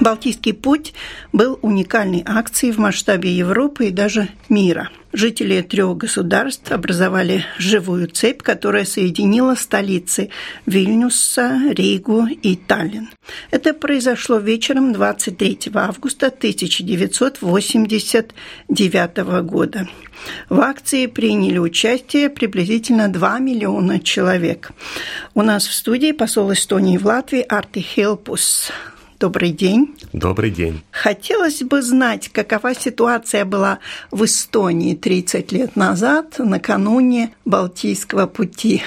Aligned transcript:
Балтийский 0.00 0.54
путь 0.54 0.94
был 1.32 1.58
уникальной 1.60 2.22
акцией 2.24 2.72
в 2.72 2.78
масштабе 2.78 3.30
Европы 3.30 3.88
и 3.88 3.90
даже 3.90 4.30
мира. 4.48 4.88
Жители 5.12 5.60
трех 5.60 5.94
государств 5.96 6.72
образовали 6.72 7.44
живую 7.58 8.06
цепь, 8.06 8.40
которая 8.42 8.86
соединила 8.86 9.56
столицы 9.56 10.30
Вильнюса, 10.66 11.60
Ригу 11.72 12.26
и 12.26 12.54
Таллин. 12.56 13.10
Это 13.50 13.74
произошло 13.74 14.38
вечером 14.38 14.92
23 14.92 15.72
августа 15.74 16.28
1989 16.28 19.16
года. 19.42 19.88
В 20.48 20.60
акции 20.60 21.06
приняли 21.06 21.58
участие 21.58 22.30
приблизительно 22.30 23.08
2 23.08 23.40
миллиона 23.40 23.98
человек. 23.98 24.70
У 25.34 25.42
нас 25.42 25.66
в 25.66 25.74
студии 25.74 26.12
посол 26.12 26.52
Эстонии 26.52 26.98
в 26.98 27.04
Латвии 27.04 27.44
Арти 27.46 27.80
Хелпус. 27.80 28.70
Добрый 29.20 29.52
день. 29.52 29.94
Добрый 30.14 30.50
день. 30.50 30.82
Хотелось 30.92 31.62
бы 31.62 31.82
знать, 31.82 32.30
какова 32.30 32.74
ситуация 32.74 33.44
была 33.44 33.80
в 34.10 34.24
Эстонии 34.24 34.94
30 34.94 35.52
лет 35.52 35.76
назад, 35.76 36.38
накануне 36.38 37.34
Балтийского 37.44 38.26
пути. 38.26 38.82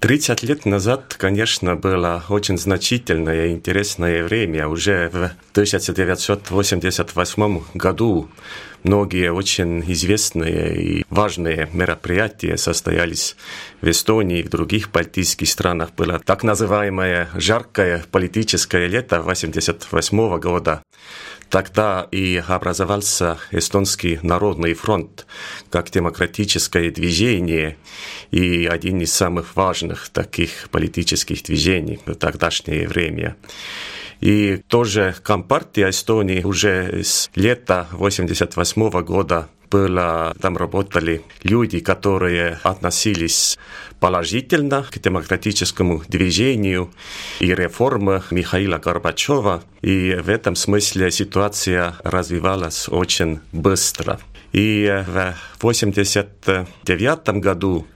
30 0.00 0.42
лет 0.42 0.64
назад, 0.64 1.16
конечно, 1.18 1.76
было 1.76 2.24
очень 2.30 2.56
значительное 2.56 3.48
и 3.48 3.52
интересное 3.52 4.24
время. 4.24 4.68
Уже 4.68 5.10
в 5.12 5.32
1988 5.52 7.62
году 7.74 8.30
многие 8.84 9.32
очень 9.32 9.80
известные 9.92 10.76
и 10.76 11.06
важные 11.10 11.68
мероприятия 11.72 12.56
состоялись 12.56 13.36
в 13.80 13.88
Эстонии 13.88 14.40
и 14.40 14.42
в 14.42 14.50
других 14.50 14.90
балтийских 14.90 15.48
странах. 15.48 15.92
Было 15.96 16.20
так 16.20 16.44
называемое 16.44 17.28
жаркое 17.34 18.04
политическое 18.10 18.86
лето 18.86 19.16
1988 19.16 20.38
года. 20.38 20.82
Тогда 21.50 22.08
и 22.10 22.42
образовался 22.46 23.38
Эстонский 23.50 24.18
народный 24.22 24.74
фронт 24.74 25.26
как 25.70 25.90
демократическое 25.90 26.90
движение 26.90 27.76
и 28.30 28.66
один 28.66 29.00
из 29.00 29.12
самых 29.12 29.54
важных 29.54 30.08
таких 30.08 30.68
политических 30.70 31.42
движений 31.42 32.00
в 32.06 32.14
тогдашнее 32.14 32.88
время. 32.88 33.36
И 34.24 34.56
тоже 34.68 35.14
Компартия 35.22 35.90
Эстонии 35.90 36.42
уже 36.42 37.02
с 37.04 37.28
лета 37.34 37.88
88 37.92 39.02
года 39.02 39.50
было, 39.70 40.34
там 40.40 40.56
работали 40.56 41.20
люди, 41.42 41.80
которые 41.80 42.58
относились 42.62 43.58
положительно 44.00 44.86
к 44.90 44.98
демократическому 44.98 46.02
движению 46.08 46.90
и 47.38 47.54
реформе 47.54 48.22
Михаила 48.30 48.78
Горбачева. 48.78 49.62
И 49.82 50.14
в 50.14 50.30
этом 50.30 50.56
смысле 50.56 51.10
ситуация 51.10 51.96
развивалась 52.02 52.88
очень 52.88 53.40
быстро. 53.52 54.20
И 54.54 54.86
в 55.06 55.34
1989 55.58 57.28
году 57.42 57.86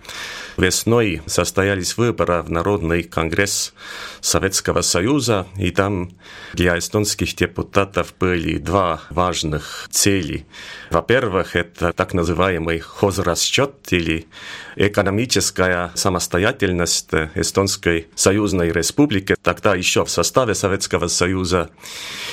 Весной 0.58 1.22
состоялись 1.26 1.96
выборы 1.96 2.42
в 2.42 2.50
Народный 2.50 3.04
конгресс 3.04 3.72
Советского 4.20 4.82
Союза, 4.82 5.46
и 5.56 5.70
там 5.70 6.10
для 6.52 6.76
эстонских 6.76 7.36
депутатов 7.36 8.12
были 8.18 8.58
два 8.58 9.00
важных 9.10 9.86
цели. 9.92 10.46
Во-первых, 10.90 11.54
это 11.54 11.92
так 11.92 12.12
называемый 12.12 12.80
хозрасчет 12.80 13.70
или 13.92 14.26
экономическая 14.74 15.92
самостоятельность 15.94 17.10
Эстонской 17.36 18.08
союзной 18.16 18.72
республики, 18.72 19.36
тогда 19.40 19.76
еще 19.76 20.04
в 20.04 20.10
составе 20.10 20.56
Советского 20.56 21.06
Союза, 21.06 21.70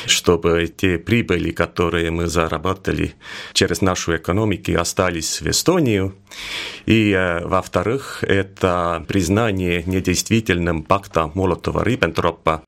чтобы 0.07 0.67
те 0.75 0.97
прибыли, 0.97 1.51
которые 1.51 2.09
мы 2.09 2.25
заработали 2.25 3.13
через 3.53 3.81
нашу 3.81 4.15
экономику, 4.15 4.79
остались 4.79 5.41
в 5.41 5.47
Эстонию. 5.47 6.15
И, 6.85 7.11
э, 7.11 7.45
это 8.23 9.03
признание 9.07 9.83
недействительным 9.83 10.83
пакта 10.83 11.31
Молотова-Риббентропа 11.33 12.61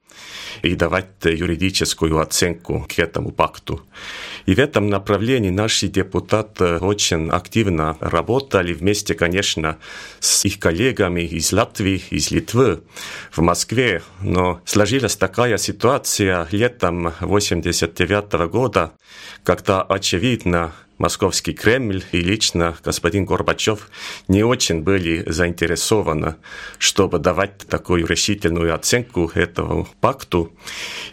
и 0.64 0.76
давать 0.76 1.08
юридическую 1.24 2.20
оценку 2.20 2.86
к 2.88 3.00
этому 3.00 3.32
пакту. 3.32 3.82
И 4.46 4.56
в 4.56 4.60
этом 4.60 4.90
направлении 4.90 5.50
наши 5.50 5.88
депутаты 5.88 6.78
очень 6.78 7.30
активно 7.30 7.98
работали 8.00 8.74
вместе, 8.74 9.14
конечно, 9.14 9.78
с 10.20 10.46
их 10.46 10.60
коллегами 10.60 11.22
из 11.22 11.52
Латвии, 11.52 12.02
из 12.10 12.32
Литвы 12.32 12.82
в 13.32 13.42
Москве. 13.42 14.02
Но 14.22 14.62
сложилась 14.66 15.16
такая 15.16 15.58
ситуация 15.58 16.48
летом 16.52 17.08
1989 17.08 18.50
года, 18.50 18.94
когда, 19.44 19.82
очевидно, 19.82 20.74
московский 20.98 21.54
Кремль 21.54 22.04
и 22.12 22.20
лично 22.20 22.76
господин 22.84 23.26
Горбачев 23.26 23.90
не 24.28 24.44
очень 24.44 24.82
были 24.82 25.24
заинтересованы, 25.30 26.36
чтобы 26.78 27.20
давать 27.20 27.58
такую 27.70 28.06
решительную 28.06 28.74
оценку 28.74 29.32
этому 29.34 29.88
пакту. 30.02 30.52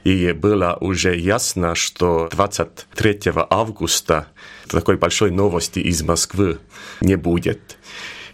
И 0.04 0.32
было 0.32 0.76
уже 0.80 1.16
ясно, 1.16 1.74
что 1.74 2.28
23 2.30 3.32
августа 3.50 4.28
такой 4.68 4.96
большой 4.96 5.30
новости 5.30 5.78
из 5.78 6.02
Москвы 6.02 6.58
не 7.00 7.16
будет. 7.16 7.78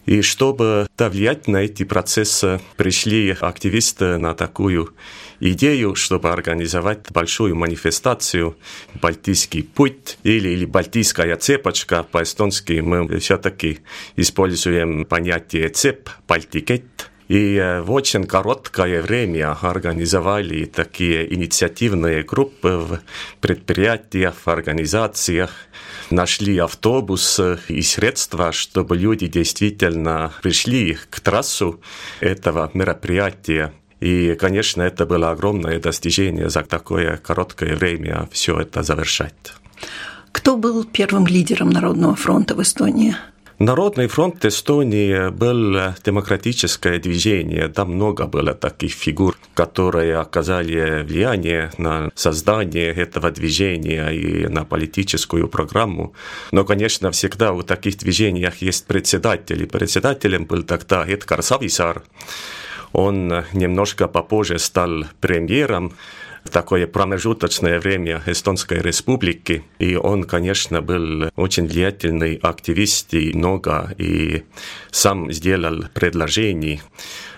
И 0.07 0.23
чтобы 0.23 0.89
влиять 0.99 1.47
на 1.47 1.59
эти 1.59 1.85
процессы, 1.85 2.61
пришли 2.77 3.37
активисты 3.41 4.19
на 4.19 4.35
такую 4.35 4.95
идею, 5.41 5.95
чтобы 5.95 6.31
организовать 6.31 7.11
большую 7.11 7.57
манифестацию 7.57 8.57
«Балтийский 9.01 9.63
путь» 9.63 10.19
или, 10.23 10.49
или 10.49 10.65
«Балтийская 10.65 11.37
цепочка». 11.37 12.03
По-эстонски 12.03 12.81
мы 12.81 13.19
все-таки 13.19 13.81
используем 14.17 15.05
понятие 15.05 15.69
«цеп», 15.69 16.09
«балтикет». 16.27 17.11
И 17.31 17.55
э, 17.55 17.81
в 17.83 17.93
очень 17.93 18.25
короткое 18.25 19.01
время 19.01 19.57
организовали 19.61 20.65
такие 20.65 21.33
инициативные 21.33 22.25
группы 22.25 22.71
в 22.71 23.01
предприятиях, 23.41 24.35
в 24.35 24.49
организациях, 24.49 25.53
нашли 26.11 26.59
автобус 26.59 27.41
и 27.69 27.83
средства, 27.83 28.51
чтобы 28.51 28.97
люди 28.97 29.29
действительно 29.29 30.33
пришли 30.43 30.99
к 31.09 31.21
трассу 31.21 31.81
этого 32.19 32.69
мероприятия. 32.75 33.73
И, 34.01 34.35
конечно, 34.35 34.83
это 34.83 35.07
было 35.07 35.31
огромное 35.31 35.79
достижение 35.79 36.51
за 36.51 36.63
такое 36.63 37.17
короткое 37.17 37.77
время 37.77 38.29
все 38.33 38.59
это 38.59 38.83
завершать. 38.83 39.53
Кто 40.33 40.57
был 40.57 40.83
первым 40.83 41.29
лидером 41.29 41.71
Народного 41.71 42.17
фронта 42.17 42.57
в 42.57 42.63
Эстонии? 42.63 43.15
Народный 43.61 44.07
фронт 44.07 44.43
Эстонии 44.47 45.29
был 45.29 45.93
демократическое 46.03 46.99
движение. 46.99 47.69
Там 47.69 47.93
много 47.93 48.27
было 48.27 48.55
таких 48.55 48.93
фигур, 48.93 49.37
которые 49.53 50.17
оказали 50.17 51.03
влияние 51.03 51.71
на 51.77 52.09
создание 52.15 52.91
этого 52.91 53.31
движения 53.31 54.09
и 54.09 54.49
на 54.49 54.65
политическую 54.65 55.47
программу. 55.47 56.15
Но, 56.53 56.65
конечно, 56.65 57.11
всегда 57.11 57.53
у 57.53 57.63
таких 57.63 57.99
движений 57.99 58.49
есть 58.61 58.87
председатель. 58.87 59.63
И 59.63 59.67
председателем 59.67 60.47
был 60.47 60.63
тогда 60.63 61.07
Эдгар 61.07 61.43
Сависар. 61.43 62.03
Он 62.95 63.45
немножко 63.53 64.09
попозже 64.09 64.59
стал 64.59 65.05
премьером 65.21 65.93
такое 66.51 66.87
промежуточное 66.87 67.81
время 67.81 68.23
Эстонской 68.27 68.79
Республики. 68.81 69.65
И 69.79 69.97
он, 69.97 70.25
конечно, 70.25 70.81
был 70.81 71.31
очень 71.37 71.67
влиятельный 71.67 72.37
активист 72.37 73.15
и 73.15 73.33
много, 73.33 73.95
и 73.99 74.45
сам 74.91 75.33
сделал 75.33 75.85
предложений 75.95 76.81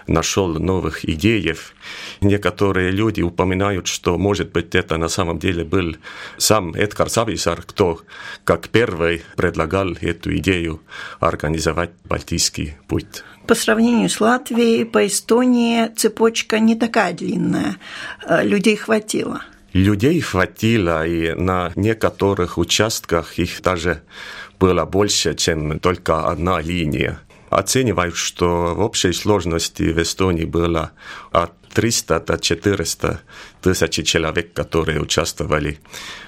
нашел 0.07 0.59
новых 0.59 1.05
идеев. 1.05 1.75
Некоторые 2.23 2.93
люди 2.93 3.21
упоминают, 3.21 3.89
что, 3.89 4.17
может 4.17 4.53
быть, 4.53 4.77
это 4.77 4.97
на 4.97 5.09
самом 5.09 5.41
деле 5.41 5.65
был 5.65 5.97
сам 6.39 6.73
Эдгар 6.75 7.11
Сависар, 7.11 7.63
кто 7.63 8.01
как 8.45 8.69
первый 8.69 9.23
предлагал 9.37 9.93
эту 10.01 10.37
идею 10.37 10.81
организовать 11.19 11.91
Балтийский 12.05 12.77
путь. 12.87 13.25
По 13.49 13.57
сравнению 13.57 14.09
с 14.09 14.21
Латвией, 14.21 14.85
по 14.85 15.05
Эстонии 15.05 15.89
цепочка 15.97 16.61
не 16.61 16.77
такая 16.77 17.13
длинная. 17.13 17.77
Э, 18.25 18.45
людей 18.45 18.77
хватило. 18.77 19.43
Людей 19.73 20.21
хватило, 20.21 21.05
и 21.05 21.35
на 21.35 21.73
некоторых 21.75 22.57
участках 22.57 23.39
их 23.39 23.63
даже 23.63 24.03
было 24.61 24.85
больше, 24.85 25.35
чем 25.35 25.81
только 25.81 26.29
одна 26.31 26.61
линия. 26.61 27.19
Оценивают, 27.51 28.17
что 28.17 28.75
в 28.77 28.81
общей 28.81 29.13
сложности 29.13 29.83
в 29.83 30.01
Эстонии 30.01 30.45
было 30.45 30.93
от 31.33 31.53
300 31.73 32.21
до 32.21 32.39
400 32.39 33.21
тысяч 33.63 34.07
человек, 34.07 34.53
которые 34.53 35.01
участвовали 35.01 35.79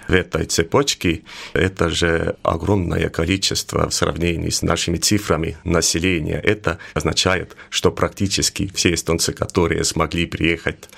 в 0.08 0.12
этой 0.12 0.46
цепочке. 0.46 1.22
Это 1.52 1.90
же 1.90 2.36
огромное 2.42 3.08
количество 3.08 3.88
в 3.88 3.94
сравнении 3.94 4.50
с 4.50 4.62
нашими 4.62 4.96
цифрами 4.96 5.56
населения. 5.64 6.40
Это 6.40 6.78
означает, 6.94 7.56
что 7.70 7.90
практически 7.90 8.70
все 8.74 8.94
эстонцы, 8.94 9.32
которые 9.32 9.84
смогли 9.84 10.26
приехать 10.26 10.88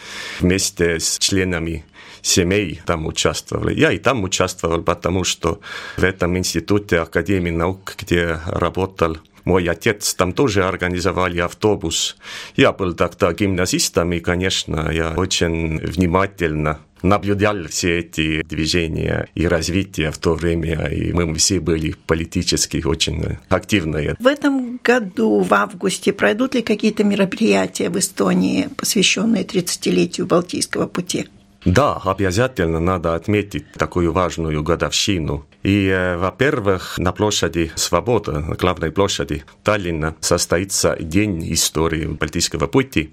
вместе 0.40 1.00
с 1.00 1.18
членами 1.18 1.84
семей 2.22 2.80
там 2.84 3.06
участвовали. 3.06 3.78
Я 3.78 3.92
и 3.92 3.98
там 3.98 4.24
участвовал, 4.24 4.82
потому 4.82 5.24
что 5.24 5.60
в 5.96 6.04
этом 6.04 6.36
институте 6.36 6.98
Академии 6.98 7.50
наук, 7.50 7.94
где 7.98 8.40
работал 8.46 9.18
мой 9.46 9.64
отец, 9.68 10.12
там 10.14 10.32
тоже 10.32 10.64
организовали 10.64 11.38
автобус. 11.38 12.16
Я 12.56 12.72
был 12.72 12.94
тогда 12.94 13.32
гимназистом, 13.32 14.12
и, 14.12 14.20
конечно, 14.20 14.90
я 14.92 15.14
очень 15.16 15.78
внимательно 15.78 16.80
наблюдал 17.02 17.68
все 17.68 18.00
эти 18.00 18.42
движения 18.42 19.28
и 19.34 19.46
развитие 19.46 20.10
в 20.10 20.18
то 20.18 20.34
время, 20.34 20.88
и 20.88 21.12
мы 21.12 21.32
все 21.36 21.60
были 21.60 21.94
политически 22.06 22.82
очень 22.84 23.38
активные. 23.48 24.16
В 24.18 24.26
этом 24.26 24.80
году, 24.82 25.40
в 25.40 25.54
августе, 25.54 26.12
пройдут 26.12 26.56
ли 26.56 26.62
какие-то 26.62 27.04
мероприятия 27.04 27.88
в 27.88 27.98
Эстонии, 27.98 28.68
посвященные 28.76 29.44
30-летию 29.44 30.26
Балтийского 30.26 30.86
пути? 30.86 31.28
Да, 31.64 32.00
обязательно 32.04 32.78
надо 32.78 33.14
отметить 33.16 33.72
такую 33.72 34.12
важную 34.12 34.62
годовщину. 34.62 35.44
И, 35.66 35.88
э, 35.88 36.16
во-первых, 36.16 36.96
на 36.96 37.10
площади 37.10 37.72
Свободы, 37.74 38.38
на 38.38 38.54
главной 38.54 38.92
площади 38.92 39.44
Таллина, 39.64 40.14
состоится 40.20 40.94
День 41.00 41.52
истории 41.52 42.06
Балтийского 42.06 42.68
пути. 42.68 43.10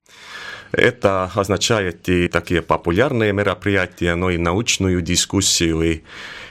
Это 0.71 1.31
означает 1.33 2.07
и 2.09 2.27
такие 2.27 2.61
популярные 2.61 3.33
мероприятия, 3.33 4.13
но 4.13 4.29
и 4.29 4.37
научную 4.37 5.01
дискуссию, 5.01 5.81
и 5.81 6.01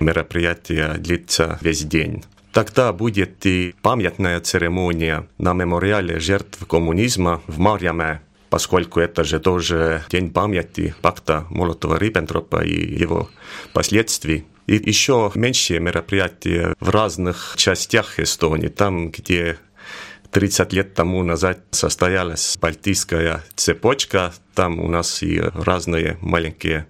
мероприятия 0.00 0.94
длится 0.98 1.58
весь 1.60 1.84
день. 1.84 2.24
Тогда 2.52 2.92
будет 2.92 3.46
и 3.46 3.72
памятная 3.80 4.40
церемония 4.40 5.28
на 5.38 5.52
мемориале 5.52 6.18
жертв 6.18 6.66
коммунизма 6.66 7.42
в 7.46 7.60
Марьяме 7.60 8.22
поскольку 8.50 9.00
это 9.00 9.24
же 9.24 9.40
тоже 9.40 10.04
день 10.10 10.30
памяти 10.30 10.94
пакта 11.00 11.46
Молотова-Риббентропа 11.48 12.62
и 12.62 12.98
его 13.00 13.30
последствий. 13.72 14.44
И 14.66 14.74
еще 14.76 15.30
меньшие 15.34 15.80
мероприятия 15.80 16.74
в 16.80 16.90
разных 16.90 17.54
частях 17.56 18.18
Эстонии, 18.20 18.68
там, 18.68 19.10
где 19.10 19.58
30 20.30 20.72
лет 20.72 20.94
тому 20.94 21.22
назад 21.22 21.60
состоялась 21.72 22.56
Балтийская 22.60 23.44
цепочка, 23.54 24.32
там 24.54 24.80
у 24.80 24.88
нас 24.88 25.22
и 25.22 25.38
разные 25.40 26.16
маленькие 26.20 26.86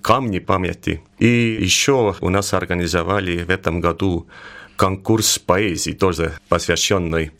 камни 0.00 0.40
памяти. 0.40 1.02
И 1.18 1.26
еще 1.60 2.16
у 2.20 2.28
нас 2.28 2.52
организовали 2.54 3.44
в 3.44 3.50
этом 3.50 3.80
году 3.80 4.26
конкурс 4.76 5.38
поэзии, 5.38 5.92
тоже 5.92 6.32
посвященный 6.48 7.30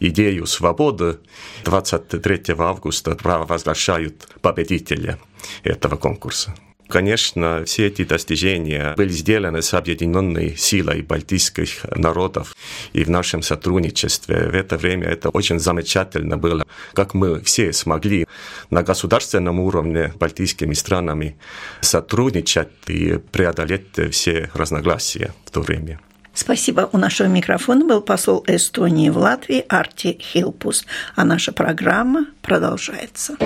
идею 0.00 0.46
свободы. 0.46 1.18
23 1.64 2.54
августа 2.58 3.14
провозглашают 3.16 4.28
победителя 4.42 5.18
этого 5.62 5.96
конкурса. 5.96 6.54
Конечно, 6.90 7.64
все 7.64 7.86
эти 7.86 8.04
достижения 8.04 8.94
были 8.96 9.10
сделаны 9.10 9.62
с 9.62 9.72
объединенной 9.74 10.56
силой 10.56 11.02
балтийских 11.02 11.84
народов 11.96 12.54
и 12.92 13.04
в 13.04 13.10
нашем 13.10 13.42
сотрудничестве. 13.42 14.48
В 14.48 14.54
это 14.54 14.76
время 14.76 15.06
это 15.06 15.30
очень 15.30 15.58
замечательно 15.58 16.36
было, 16.36 16.66
как 16.92 17.14
мы 17.14 17.40
все 17.42 17.72
смогли 17.72 18.26
на 18.70 18.82
государственном 18.82 19.60
уровне 19.60 20.12
балтийскими 20.18 20.74
странами 20.74 21.36
сотрудничать 21.80 22.68
и 22.88 23.18
преодолеть 23.32 24.12
все 24.12 24.50
разногласия 24.54 25.32
в 25.46 25.50
то 25.50 25.60
время. 25.60 26.00
Спасибо. 26.34 26.88
У 26.92 26.98
нашего 26.98 27.26
микрофона 27.26 27.84
был 27.84 28.00
посол 28.00 28.44
Эстонии 28.46 29.10
в 29.10 29.18
Латвии 29.18 29.64
Арти 29.68 30.18
Хилпус. 30.20 30.86
А 31.16 31.24
наша 31.24 31.52
программа 31.52 32.26
продолжается. 32.40 33.36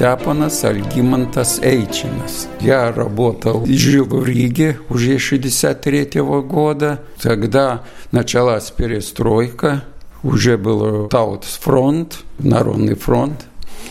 Степанас 0.00 0.64
Альгимантас 0.64 1.60
Эйчинас. 1.62 2.48
Я 2.58 2.90
работал 2.90 3.66
и 3.66 3.76
жил 3.76 4.06
в 4.06 4.24
Риге 4.24 4.78
уже 4.88 5.18
63 5.18 6.20
-го 6.20 6.40
года. 6.40 7.00
Тогда 7.20 7.82
началась 8.10 8.70
перестройка, 8.70 9.84
уже 10.22 10.56
был 10.56 11.08
Tautas 11.08 11.60
fronte, 11.60 12.20
Народный 12.38 12.94
фронт 12.94 13.49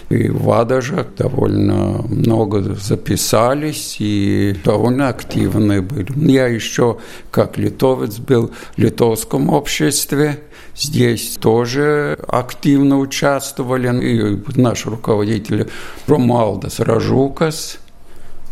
и 0.10 0.30
в 0.30 0.52
Адажах 0.52 1.08
довольно 1.18 2.02
много 2.08 2.62
записались 2.76 3.98
и 4.00 4.56
довольно 4.64 5.10
активны 5.10 5.82
были. 5.82 6.08
Я 6.32 6.48
еще 6.48 6.98
как 7.32 7.58
литовец 7.58 8.18
был 8.18 8.52
в 8.76 8.78
литовском 8.78 9.50
обществе, 9.50 10.40
Здесь 10.76 11.36
тоже 11.42 12.18
активно 12.26 13.00
участвовали 13.00 13.90
и 14.02 14.58
наш 14.58 14.86
руководитель 14.86 15.70
Ромалдас 16.08 16.80
Ражукас, 16.80 17.80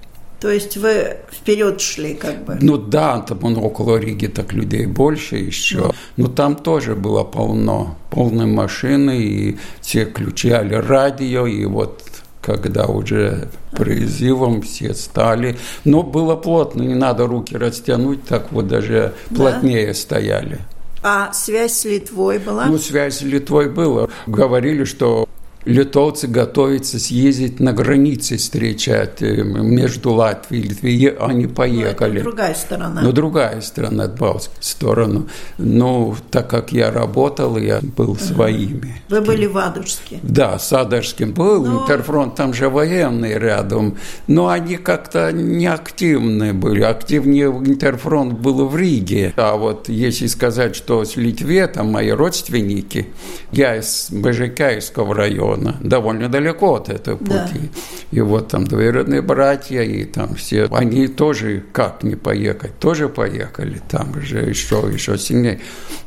То 0.41 0.49
есть 0.49 0.75
вы 0.75 1.17
вперед 1.31 1.79
шли 1.79 2.15
как 2.15 2.43
бы? 2.45 2.57
Ну 2.59 2.77
да, 2.77 3.19
там 3.19 3.43
он 3.43 3.57
около 3.57 3.97
Риги 3.97 4.25
так 4.25 4.53
людей 4.53 4.87
больше 4.87 5.35
еще. 5.35 5.77
Ну. 5.77 5.91
Но 6.17 6.27
там 6.29 6.55
тоже 6.55 6.95
было 6.95 7.23
полно, 7.23 7.95
полные 8.09 8.47
машины, 8.47 9.21
и 9.21 9.57
все 9.81 10.07
включали 10.07 10.73
радио, 10.73 11.45
и 11.45 11.63
вот 11.65 12.03
когда 12.41 12.85
уже 12.85 13.47
призывом 13.71 14.61
все 14.61 14.93
стали. 14.93 15.57
Но 15.85 16.03
было 16.03 16.35
плотно, 16.35 16.81
не 16.81 16.95
надо 16.95 17.27
руки 17.27 17.55
растянуть, 17.55 18.23
так 18.25 18.51
вот 18.51 18.67
даже 18.67 19.13
да? 19.29 19.35
плотнее 19.35 19.93
стояли. 19.93 20.59
А 21.03 21.33
связь 21.33 21.73
с 21.73 21.85
Литвой 21.85 22.37
была? 22.37 22.65
Ну, 22.65 22.77
связь 22.77 23.17
с 23.17 23.21
Литвой 23.21 23.69
была. 23.69 24.07
Говорили, 24.27 24.83
что 24.83 25.27
литовцы 25.65 26.27
готовятся 26.27 26.99
съездить 26.99 27.59
на 27.59 27.73
границе 27.73 28.37
встречать 28.37 29.21
э, 29.21 29.43
между 29.43 30.13
Латвией 30.13 30.63
и 30.63 30.69
Литвой. 30.69 31.05
Они 31.19 31.47
поехали. 31.47 32.19
Ну, 32.19 32.23
другая 32.23 32.53
сторона. 32.53 33.01
Ну, 33.01 33.11
другая 33.11 33.61
сторона, 33.61 34.07
Балтскую 34.07 34.61
сторону. 34.61 35.27
Ну, 35.57 36.15
так 36.31 36.49
как 36.49 36.71
я 36.71 36.91
работал, 36.91 37.57
я 37.57 37.79
был 37.81 38.15
своими. 38.15 39.01
Вы 39.09 39.21
были 39.21 39.45
в 39.45 39.57
Адушске? 39.57 40.19
Да, 40.23 40.57
с 40.59 40.73
Адушским 40.73 41.33
был. 41.33 41.65
Но... 41.65 41.71
Ну, 41.71 41.83
Интерфронт, 41.83 42.35
там 42.35 42.53
же 42.53 42.69
военный 42.69 43.37
рядом. 43.37 43.97
Но 44.27 44.47
они 44.47 44.77
как-то 44.77 45.31
не 45.31 45.67
активны 45.67 46.53
были. 46.53 46.81
Активнее 46.81 47.47
Интерфронт 47.47 48.33
был 48.33 48.67
в 48.67 48.75
Риге. 48.75 49.33
А 49.35 49.55
вот 49.55 49.89
если 49.89 50.27
сказать, 50.27 50.75
что 50.75 51.03
с 51.05 51.15
Литве, 51.15 51.67
там 51.67 51.91
мои 51.91 52.11
родственники, 52.11 53.07
я 53.51 53.77
из 53.77 54.09
Бежекаевского 54.11 55.13
района, 55.13 55.50
района, 55.51 55.77
довольно 55.81 56.29
далеко 56.29 56.75
от 56.75 56.89
этого 56.89 57.17
пути. 57.17 57.31
Да. 57.31 57.79
И 58.11 58.21
вот 58.21 58.49
там 58.49 58.65
двоюродные 58.65 59.21
братья, 59.21 59.81
и 59.81 60.03
там 60.03 60.35
все, 60.35 60.67
они 60.71 61.07
тоже 61.07 61.63
как 61.71 62.03
не 62.03 62.15
поехать, 62.15 62.77
тоже 62.79 63.09
поехали, 63.09 63.81
там 63.89 64.21
же 64.21 64.39
еще, 64.39 64.83
еще 64.91 65.17
сильнее. 65.17 65.59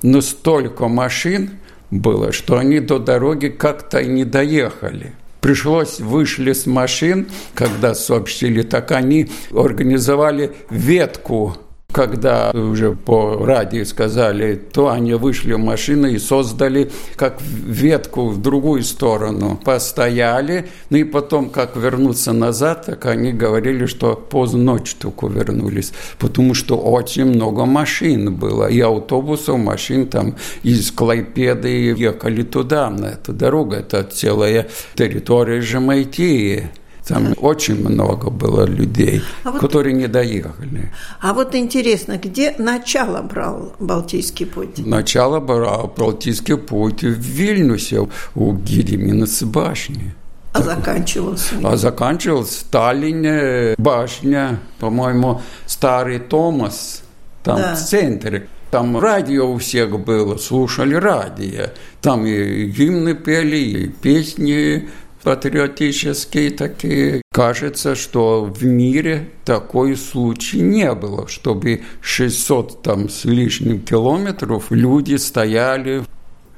Но 0.03 0.21
столько 0.21 0.89
машин 0.89 1.51
было, 1.91 2.33
что 2.33 2.59
они 2.59 2.81
до 2.81 2.99
дороги 2.99 3.49
как-то 3.49 3.99
и 3.99 4.09
не 4.09 4.25
доехали 4.25 5.13
пришлось, 5.41 6.01
вышли 6.01 6.55
с 6.55 6.65
машин, 6.65 7.27
когда 7.55 7.95
сообщили, 7.95 8.63
так 8.63 8.93
они 8.93 9.31
организовали 9.53 10.53
ветку 10.71 11.55
когда 11.95 12.51
уже 12.51 12.91
по 12.93 13.47
радио 13.47 13.85
сказали, 13.85 14.57
то 14.57 14.91
они 14.91 15.15
вышли 15.15 15.53
в 15.53 15.59
машину 15.59 16.09
и 16.09 16.19
создали 16.19 16.91
как 17.15 17.41
ветку 17.41 18.29
в 18.31 18.43
другую 18.43 18.83
сторону. 18.83 19.61
Постояли, 19.65 20.67
ну 20.91 20.97
и 20.97 21.05
потом, 21.05 21.51
как 21.51 21.77
вернуться 21.77 22.33
назад, 22.33 22.87
так 22.87 23.07
они 23.07 23.33
говорили, 23.33 23.87
что 23.87 24.17
поздно 24.17 24.65
ночью 24.65 24.97
только 24.99 25.29
вернулись, 25.29 25.93
потому 26.19 26.55
что 26.55 26.77
очень 26.77 27.27
много 27.27 27.65
машин 27.65 28.35
было, 28.35 28.67
и 28.67 28.81
автобусов, 28.81 29.59
машин 29.59 30.09
там 30.09 30.35
из 30.65 30.91
Клайпеды 30.91 31.95
ехали 31.97 32.43
туда, 32.43 32.91
на 32.91 33.07
эту 33.07 33.33
дорогу, 33.33 33.75
это 33.75 34.03
целая 34.03 34.67
территория 34.97 35.61
Жемайтии. 35.61 36.71
Там 37.07 37.35
очень 37.39 37.87
много 37.87 38.31
было 38.31 38.65
людей, 38.65 39.23
а 39.45 39.51
вот, 39.51 39.61
которые 39.61 39.93
не 39.95 40.07
доехали. 40.07 40.91
А 41.21 41.35
вот 41.35 41.55
интересно, 41.55 42.17
где 42.17 42.55
начало 42.59 43.21
брал 43.21 43.75
Балтийский 43.79 44.47
путь? 44.47 44.79
Начало 44.87 45.41
брал 45.41 45.93
Балтийский 45.95 46.57
путь 46.57 47.03
в 47.03 47.21
Вильнюсе, 47.21 48.09
у 48.35 48.53
Гедеминец 48.55 49.43
башни. 49.43 50.15
А 50.55 50.63
заканчивался? 50.63 51.57
А 51.63 51.77
заканчивался 51.77 52.53
в 52.53 52.57
Сталине 52.61 53.75
башня, 53.77 54.61
по-моему, 54.79 55.43
старый 55.67 56.21
Томас, 56.21 57.03
там 57.43 57.59
да. 57.59 57.75
в 57.75 57.79
центре. 57.79 58.49
Там 58.71 58.99
радио 58.99 59.53
у 59.53 59.59
всех 59.59 60.01
было, 60.01 60.37
слушали 60.37 60.95
радио. 60.95 61.67
Там 62.01 62.25
и 62.25 62.65
гимны 62.65 63.15
пели, 63.15 63.57
и 63.57 63.89
песни 63.89 64.89
патриотические 65.25 66.51
такие. 66.51 67.23
Кажется, 67.33 67.95
что 67.95 68.45
в 68.45 68.65
мире 68.65 69.31
такой 69.45 69.97
случай 69.97 70.61
не 70.61 70.95
было, 70.95 71.27
чтобы 71.27 71.83
600 72.01 72.83
там 72.83 73.09
с 73.09 73.25
лишним 73.25 73.81
километров 73.81 74.67
люди 74.71 75.17
стояли, 75.17 76.05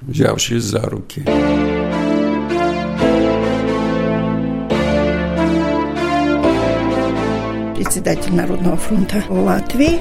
взявшись 0.02 0.64
за 0.64 0.82
руки. 0.82 1.24
Председатель 7.86 8.34
Народного 8.34 8.76
фронта 8.76 9.22
Латвии 9.28 10.00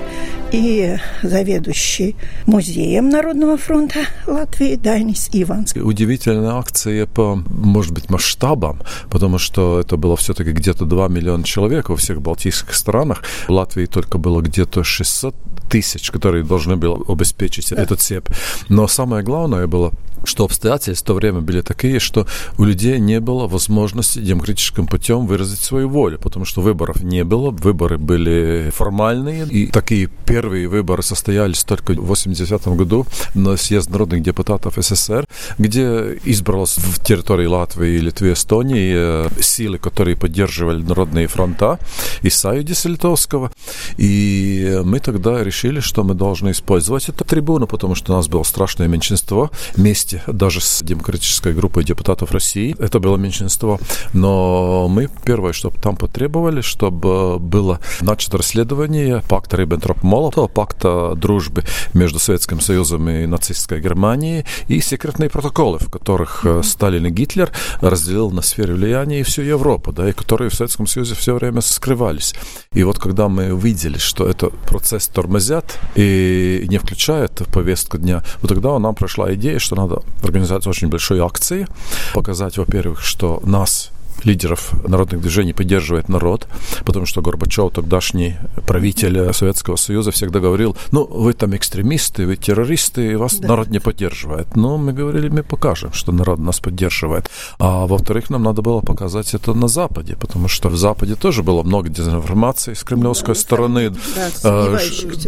и 0.51 0.98
заведующий 1.22 2.15
музеем 2.48 3.10
Народного 3.10 3.58
фронта 3.58 4.00
Латвии 4.25 4.75
Дайнис 4.75 5.30
Иванс. 5.32 5.74
Удивительная 5.75 6.56
акция 6.56 7.06
по, 7.06 7.36
может 7.36 7.94
быть, 7.94 8.10
масштабам, 8.10 8.82
потому 9.12 9.38
что 9.38 9.80
это 9.80 9.98
было 9.98 10.18
все-таки 10.18 10.51
где-то 10.51 10.86
2 10.86 11.08
миллиона 11.10 11.44
человек 11.44 11.89
во 11.89 11.96
всех 11.96 12.24
балтийских 12.24 12.74
странах. 12.74 13.22
В 13.48 13.51
Латвии 13.51 13.86
только 13.86 14.18
было 14.18 14.42
где-то 14.42 14.84
600 14.84 15.36
тысяч, 15.70 16.10
которые 16.10 16.44
должны 16.44 16.77
были 16.77 16.94
обеспечить 17.08 17.70
да. 17.70 17.84
эту 17.84 17.98
цепь. 17.98 18.30
Но 18.68 18.88
самое 18.88 19.24
главное 19.24 19.68
было 19.68 19.92
что 20.25 20.46
обстоятельства 20.46 21.05
в 21.05 21.08
то 21.08 21.13
время 21.13 21.41
были 21.41 21.62
такие, 21.62 22.00
что 22.00 22.25
у 22.58 22.63
людей 22.63 23.00
не 23.00 23.20
было 23.20 23.48
возможности 23.48 24.20
демократическим 24.20 24.88
путем 24.88 25.27
выразить 25.27 25.60
свою 25.60 25.89
волю, 25.89 26.20
потому 26.20 26.46
что 26.46 26.62
выборов 26.62 27.03
не 27.03 27.24
было, 27.24 27.51
выборы 27.51 27.98
были 27.98 28.72
формальные, 28.74 29.48
и 29.48 29.67
такие 29.67 30.10
первые 30.25 30.67
выборы 30.67 31.03
состоялись 31.03 31.63
только 31.63 31.94
в 31.94 32.05
80 32.05 32.67
году 32.70 33.05
на 33.36 33.58
съезд 33.58 33.89
народных 33.89 34.24
депутатов 34.24 34.75
СССР, 34.77 35.27
где 35.58 36.20
избралось 36.25 36.77
в 36.77 37.03
территории 37.03 37.46
Латвии, 37.46 37.98
Литвы, 38.00 38.34
Эстонии 38.34 38.94
э, 38.96 39.29
силы, 39.41 39.77
которые 39.77 40.15
поддерживали 40.15 40.82
народные 40.82 41.27
фронта 41.27 41.79
и 42.22 42.29
Союза 42.29 42.89
Литовского. 42.89 43.51
И 43.98 44.82
мы 44.84 45.00
тогда 45.00 45.44
решили, 45.44 45.79
что 45.79 46.03
мы 46.03 46.13
должны 46.13 46.51
использовать 46.51 47.10
эту 47.10 47.25
трибуну, 47.25 47.67
потому 47.67 47.96
что 47.96 48.13
у 48.13 48.15
нас 48.15 48.27
было 48.27 48.44
страшное 48.44 48.88
меньшинство 48.88 49.51
вместе 49.75 50.14
вместе 50.15 50.31
даже 50.31 50.62
с 50.62 50.81
демократической 50.84 51.53
группой 51.53 51.84
депутатов 51.84 52.31
России. 52.31 52.75
Это 52.79 53.00
было 53.00 53.17
меньшинство. 53.17 53.79
Но 54.13 54.88
мы 54.88 55.10
первое, 55.25 55.53
что 55.53 55.69
там 55.69 55.95
потребовали, 55.95 56.62
чтобы 56.62 57.39
было 57.39 57.79
начато 58.01 58.38
расследование 58.38 59.22
пакта 59.27 59.57
Риббентроп-Молотова, 59.57 60.48
пакта 60.48 61.15
дружбы 61.15 61.63
между 61.93 62.19
Советским 62.19 62.60
Союзом 62.60 63.10
и 63.10 63.25
нацистской 63.25 63.81
Германией, 63.81 64.45
и 64.67 64.79
секретные 64.81 65.29
протоколы, 65.29 65.79
в 65.79 65.89
которых 65.89 66.45
э, 66.45 66.62
Сталин 66.63 67.05
и 67.05 67.10
Гитлер 67.10 67.51
разделил 67.81 68.31
на 68.31 68.41
сфере 68.41 68.74
влияния 68.74 69.24
всю 69.24 69.41
Европу, 69.41 69.91
да, 69.91 70.10
и 70.10 70.13
которые 70.13 70.50
в 70.50 70.55
Советском 70.55 70.88
Союзе 70.88 71.15
все 71.15 71.34
время 71.36 71.62
скрывались. 71.62 72.34
И 72.74 72.84
вот 72.84 73.00
когда 73.00 73.27
мы 73.27 73.53
увидели, 73.53 73.98
что 73.98 74.27
этот 74.27 74.53
процесс 74.67 75.07
тормозят 75.07 75.79
и 75.95 76.65
не 76.67 76.77
включают 76.77 77.41
в 77.41 77.51
повестку 77.51 77.98
дня, 77.98 78.24
вот 78.41 78.50
тогда 78.50 78.77
нам 78.79 78.95
прошла 78.95 79.34
идея, 79.34 79.60
что 79.60 79.75
надо 79.75 79.95
организовать 80.24 80.68
очень 80.68 80.90
большой 80.90 81.20
акции, 81.20 81.68
показать, 82.14 82.58
во-первых, 82.58 83.02
что 83.02 83.42
нас 83.46 83.92
лидеров 84.25 84.74
народных 84.88 85.22
движений 85.22 85.53
поддерживает 85.53 86.10
народ, 86.10 86.48
потому 86.86 87.05
что 87.05 87.22
Горбачев, 87.22 87.72
тогдашний 87.72 88.36
правитель 88.67 89.34
Советского 89.34 89.75
Союза, 89.75 90.12
всегда 90.12 90.39
говорил, 90.39 90.75
ну, 90.91 91.05
вы 91.05 91.34
там 91.34 91.55
экстремисты, 91.55 92.25
вы 92.25 92.36
террористы, 92.36 93.12
и 93.12 93.15
вас 93.15 93.36
да. 93.36 93.48
народ 93.48 93.70
не 93.70 93.79
поддерживает. 93.79 94.55
Но 94.55 94.77
мы 94.77 94.94
говорили, 94.94 95.29
мы 95.29 95.44
покажем, 95.44 95.94
что 95.94 96.12
народ 96.12 96.39
нас 96.39 96.60
поддерживает. 96.60 97.29
А 97.60 97.86
во-вторых, 97.86 98.29
нам 98.29 98.44
надо 98.44 98.62
было 98.62 98.82
показать 98.82 99.34
это 99.34 99.53
на 99.53 99.67
Западе, 99.67 100.15
потому 100.20 100.48
что 100.48 100.70
в 100.70 100.75
Западе 100.75 101.15
тоже 101.15 101.44
было 101.44 101.63
много 101.63 101.89
дезинформации 101.89 102.74
с 102.74 102.84
кремлевской 102.84 103.34
да, 103.34 103.39
стороны. 103.39 103.89
Да, 103.89 104.29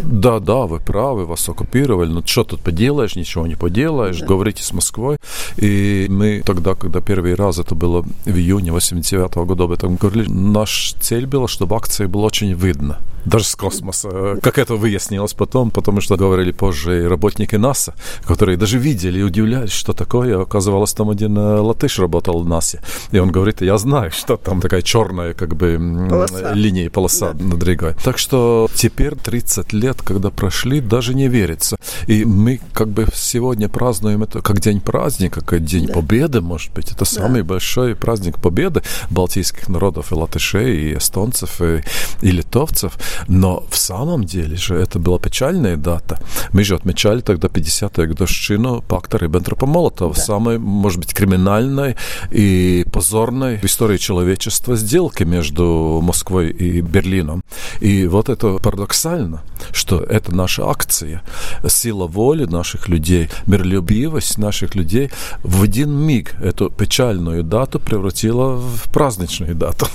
да, 0.04 0.40
да, 0.40 0.66
вы 0.66 0.80
правы, 0.80 1.26
вас 1.26 1.48
оккупировали, 1.50 2.10
но 2.10 2.22
что 2.26 2.44
тут 2.44 2.62
поделаешь, 2.62 3.16
ничего 3.16 3.48
не 3.48 3.56
поделаешь, 3.56 4.20
да. 4.20 4.26
говорите 4.26 4.64
с 4.64 4.74
Москвой. 4.74 5.18
И 5.58 6.08
мы 6.10 6.42
тогда, 6.46 6.76
когда 6.76 7.02
первый 7.02 7.36
раз, 7.36 7.60
это 7.60 7.76
было 7.76 8.04
в 8.26 8.38
июне 8.38 8.72
89 8.92 9.36
-го 9.36 9.46
года 9.46 9.64
об 9.64 9.72
этом 9.72 9.96
говорили, 9.96 10.30
наш 10.30 10.94
цель 11.00 11.26
была, 11.26 11.48
чтобы 11.48 11.76
акция 11.76 12.08
была 12.08 12.26
очень 12.26 12.54
видно. 12.54 12.98
Даже 13.26 13.44
с 13.44 13.56
космоса. 13.56 14.38
Как 14.42 14.58
это 14.58 14.76
выяснилось 14.76 15.34
потом, 15.34 15.70
потому 15.70 16.02
что 16.02 16.16
говорили 16.16 16.52
позже 16.52 17.04
и 17.04 17.08
работники 17.08 17.58
НАСА, 17.58 17.94
которые 18.26 18.58
даже 18.58 18.78
видели 18.78 19.20
и 19.20 19.24
удивлялись, 19.24 19.72
что 19.72 19.94
такое. 19.94 20.42
Оказывалось, 20.42 20.94
там 20.94 21.10
один 21.10 21.38
э, 21.38 21.60
латыш 21.60 22.00
работал 22.00 22.44
в 22.44 22.48
НАСА. 22.48 22.80
И 23.12 23.20
он 23.20 23.32
говорит, 23.32 23.62
я 23.62 23.78
знаю, 23.78 24.12
что 24.12 24.38
там 24.38 24.62
такая 24.62 24.82
черная 24.82 25.34
как 25.34 25.56
бы 25.56 26.08
полоса. 26.10 26.54
линия, 26.54 26.90
полоса 26.90 27.34
да. 27.34 27.44
над 27.44 27.64
рекой. 27.64 27.96
Так 28.02 28.18
что 28.18 28.70
теперь 28.74 29.16
30 29.16 29.74
лет, 29.74 30.02
когда 30.02 30.30
прошли, 30.30 30.80
даже 30.80 31.14
не 31.14 31.28
верится. 31.28 31.76
И 32.08 32.24
мы 32.24 32.62
как 32.74 32.88
бы 32.88 33.08
сегодня 33.14 33.68
празднуем 33.68 34.24
это 34.24 34.42
как 34.42 34.62
день 34.62 34.80
праздника, 34.80 35.42
как 35.42 35.66
день 35.66 35.88
да. 35.88 35.94
победы, 35.94 36.40
может 36.40 36.74
быть. 36.74 36.94
Это 36.94 37.04
самый 37.04 37.42
да. 37.42 37.48
большой 37.50 37.94
праздник 37.96 38.40
победы 38.40 38.67
победы 38.68 38.82
балтийских 39.10 39.70
народов, 39.70 40.12
и 40.12 40.16
латышей, 40.16 40.92
и 40.92 40.98
эстонцев, 40.98 41.62
и, 41.62 41.84
и 42.22 42.32
литовцев. 42.32 42.98
Но 43.28 43.64
в 43.70 43.78
самом 43.78 44.24
деле 44.24 44.58
же 44.58 44.76
это 44.76 45.00
была 45.00 45.20
печальная 45.20 45.78
дата. 45.78 46.20
Мы 46.54 46.64
же 46.64 46.76
отмечали 46.76 47.22
тогда 47.22 47.48
50-ю 47.48 48.08
годовщину 48.08 48.82
пакта 48.82 49.18
Риббентропа-Молотова, 49.18 50.16
да. 50.16 50.22
самой, 50.22 50.58
может 50.58 51.00
быть, 51.00 51.14
криминальной 51.14 51.96
и 52.32 52.86
позорной 52.92 53.58
в 53.58 53.64
истории 53.64 53.98
человечества 53.98 54.76
сделки 54.76 55.24
между 55.24 56.00
Москвой 56.04 56.50
и 56.50 56.82
Берлином. 56.82 57.44
И 57.80 58.08
вот 58.08 58.30
это 58.30 58.58
парадоксально, 58.58 59.42
что 59.72 60.00
это 60.00 60.36
наша 60.36 60.68
акция, 60.68 61.22
сила 61.68 62.08
воли 62.08 62.46
наших 62.46 62.90
людей, 62.90 63.30
миролюбивость 63.46 64.38
наших 64.38 64.76
людей 64.76 65.10
в 65.44 65.64
один 65.64 65.92
миг 65.92 66.36
эту 66.42 66.70
печальную 66.70 67.44
дату 67.44 67.80
превратила 67.80 68.57
в 68.58 68.90
праздничную 68.92 69.56
дату. 69.56 69.88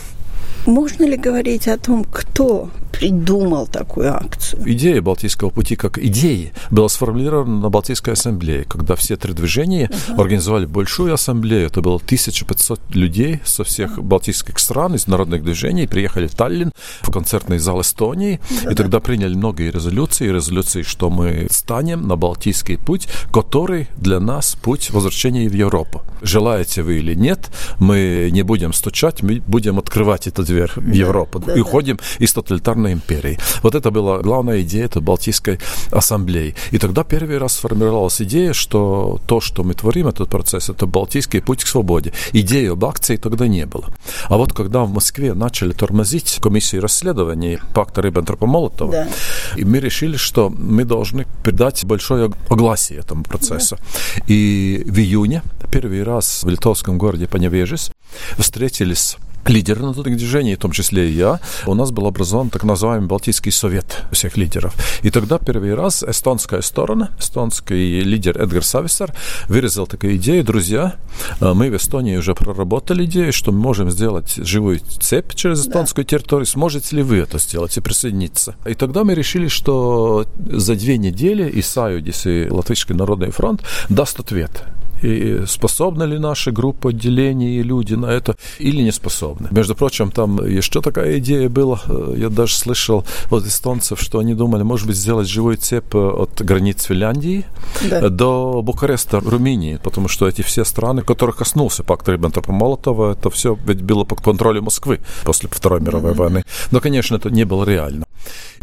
Можно 0.66 1.04
ли 1.04 1.16
говорить 1.16 1.66
о 1.66 1.76
том, 1.76 2.04
кто 2.04 2.70
придумал 2.92 3.66
такую 3.66 4.14
акцию? 4.14 4.62
Идея 4.64 5.02
Балтийского 5.02 5.50
пути 5.50 5.74
как 5.74 5.98
идеи 5.98 6.52
была 6.70 6.88
сформулирована 6.88 7.60
на 7.60 7.68
Балтийской 7.68 8.12
ассамблее, 8.12 8.64
когда 8.64 8.94
все 8.94 9.16
три 9.16 9.32
движения 9.32 9.90
uh-huh. 9.90 10.20
организовали 10.20 10.66
большую 10.66 11.12
ассамблею. 11.12 11.66
Это 11.66 11.80
было 11.80 11.96
1500 11.96 12.94
людей 12.94 13.40
со 13.44 13.64
всех 13.64 13.98
uh-huh. 13.98 14.02
балтийских 14.02 14.58
стран, 14.60 14.94
из 14.94 15.08
народных 15.08 15.42
движений, 15.42 15.88
приехали 15.88 16.28
в 16.28 16.34
Таллин, 16.36 16.70
в 17.00 17.10
концертный 17.10 17.58
зал 17.58 17.80
Эстонии, 17.80 18.38
uh-huh. 18.38 18.72
и 18.72 18.74
тогда 18.76 19.00
приняли 19.00 19.34
многие 19.34 19.72
резолюции, 19.72 20.28
резолюции, 20.28 20.82
что 20.82 21.10
мы 21.10 21.48
станем 21.50 22.06
на 22.06 22.14
Балтийский 22.16 22.78
путь, 22.78 23.08
который 23.32 23.88
для 23.96 24.20
нас 24.20 24.54
путь 24.54 24.90
возвращения 24.90 25.48
в 25.48 25.54
Европу. 25.54 26.02
Желаете 26.22 26.82
вы 26.82 26.98
или 26.98 27.14
нет, 27.14 27.50
мы 27.80 28.28
не 28.30 28.42
будем 28.42 28.72
стучать, 28.72 29.22
мы 29.22 29.42
будем 29.44 29.80
открывать 29.80 30.28
этот 30.28 30.51
дверь 30.52 30.70
в 30.76 30.92
Европу 30.92 31.38
да, 31.38 31.52
и 31.52 31.56
да. 31.56 31.62
уходим 31.62 31.98
из 32.18 32.32
тоталитарной 32.32 32.92
империи. 32.92 33.38
Вот 33.62 33.74
это 33.74 33.90
была 33.90 34.18
главная 34.18 34.62
идея 34.62 34.84
этой 34.84 35.02
Балтийской 35.02 35.58
ассамблеи. 35.90 36.54
И 36.72 36.78
тогда 36.78 37.04
первый 37.04 37.38
раз 37.38 37.54
сформировалась 37.54 38.20
идея, 38.22 38.52
что 38.52 39.20
то, 39.26 39.40
что 39.40 39.64
мы 39.64 39.74
творим, 39.74 40.08
этот 40.08 40.28
процесс, 40.28 40.68
это 40.68 40.86
Балтийский 40.86 41.40
путь 41.40 41.64
к 41.64 41.66
свободе. 41.66 42.12
Идеи 42.32 42.68
об 42.70 42.84
акции 42.84 43.16
тогда 43.16 43.46
не 43.48 43.66
было. 43.66 43.86
А 44.28 44.36
вот 44.36 44.52
когда 44.52 44.84
в 44.84 44.92
Москве 44.92 45.34
начали 45.34 45.72
тормозить 45.72 46.38
комиссии 46.42 46.76
расследований 46.76 47.58
пакта 47.74 48.00
Риббентропа-Молотова, 48.00 48.90
да. 48.90 49.08
и 49.56 49.64
мы 49.64 49.80
решили, 49.80 50.16
что 50.16 50.50
мы 50.50 50.84
должны 50.84 51.26
придать 51.42 51.84
большое 51.84 52.30
огласие 52.48 52.98
этому 52.98 53.24
процессу. 53.24 53.76
Да. 53.76 54.24
И 54.26 54.84
в 54.86 54.98
июне 54.98 55.42
первый 55.70 56.02
раз 56.02 56.44
в 56.44 56.48
литовском 56.48 56.98
городе 56.98 57.26
Поневежис 57.26 57.90
встретились 58.38 59.16
лидеры 59.46 59.82
народных 59.82 60.16
движений, 60.16 60.54
в 60.54 60.58
том 60.58 60.72
числе 60.72 61.08
и 61.08 61.12
я, 61.12 61.40
у 61.66 61.74
нас 61.74 61.90
был 61.90 62.06
образован 62.06 62.50
так 62.50 62.64
называемый 62.64 63.08
Балтийский 63.08 63.52
совет 63.52 64.02
всех 64.12 64.36
лидеров. 64.36 64.74
И 65.02 65.10
тогда 65.10 65.38
первый 65.38 65.74
раз 65.74 66.02
эстонская 66.02 66.62
сторона, 66.62 67.10
эстонский 67.18 68.00
лидер 68.00 68.40
Эдгар 68.40 68.64
Сависар 68.64 69.14
выразил 69.48 69.86
такую 69.86 70.16
идею, 70.16 70.44
друзья, 70.44 70.96
э, 71.40 71.52
мы 71.52 71.70
в 71.70 71.76
Эстонии 71.76 72.16
уже 72.16 72.34
проработали 72.34 73.04
идею, 73.04 73.32
что 73.32 73.52
мы 73.52 73.58
можем 73.58 73.90
сделать 73.90 74.34
живую 74.36 74.80
цепь 74.80 75.34
через 75.34 75.62
эстонскую 75.62 76.04
да. 76.04 76.10
территорию, 76.10 76.46
сможете 76.46 76.96
ли 76.96 77.02
вы 77.02 77.18
это 77.18 77.38
сделать 77.38 77.76
и 77.76 77.80
присоединиться? 77.80 78.56
И 78.66 78.74
тогда 78.74 79.04
мы 79.04 79.14
решили, 79.14 79.48
что 79.48 80.26
за 80.38 80.74
две 80.74 80.98
недели 80.98 81.48
и 81.48 81.62
Союз, 81.62 82.26
и 82.26 82.48
Латвийский 82.50 82.94
народный 82.94 83.30
фронт 83.30 83.62
даст 83.88 84.20
ответ 84.20 84.64
и 85.02 85.44
способна 85.46 86.04
ли 86.04 86.18
наша 86.18 86.52
группа 86.52 86.90
отделений 86.90 87.60
и 87.60 87.62
люди 87.62 87.94
на 87.94 88.06
это, 88.06 88.36
или 88.58 88.82
не 88.82 88.92
способны. 88.92 89.48
Между 89.50 89.74
прочим, 89.74 90.10
там 90.10 90.44
еще 90.44 90.80
такая 90.80 91.18
идея 91.18 91.48
была, 91.48 91.80
я 92.16 92.28
даже 92.28 92.54
слышал 92.54 93.04
от 93.30 93.44
эстонцев, 93.44 94.00
что 94.00 94.18
они 94.18 94.34
думали, 94.34 94.62
может 94.62 94.86
быть, 94.86 94.96
сделать 94.96 95.28
живую 95.28 95.56
цепь 95.56 95.94
от 95.94 96.42
границ 96.42 96.84
Финляндии 96.84 97.44
да. 97.88 98.08
до 98.08 98.62
Букареста, 98.62 99.20
Румынии, 99.20 99.78
потому 99.82 100.08
что 100.08 100.28
эти 100.28 100.42
все 100.42 100.64
страны, 100.64 101.02
которых 101.02 101.36
коснулся 101.36 101.82
пакт 101.82 102.08
Риббентропа-Молотова, 102.08 103.12
это 103.12 103.30
все 103.30 103.56
ведь 103.66 103.82
было 103.82 104.04
под 104.04 104.20
контролем 104.20 104.64
Москвы 104.64 105.00
после 105.24 105.48
Второй 105.48 105.80
мировой 105.80 106.12
mm-hmm. 106.12 106.16
войны. 106.16 106.44
Но, 106.70 106.80
конечно, 106.80 107.16
это 107.16 107.30
не 107.30 107.44
было 107.44 107.64
реально. 107.64 108.06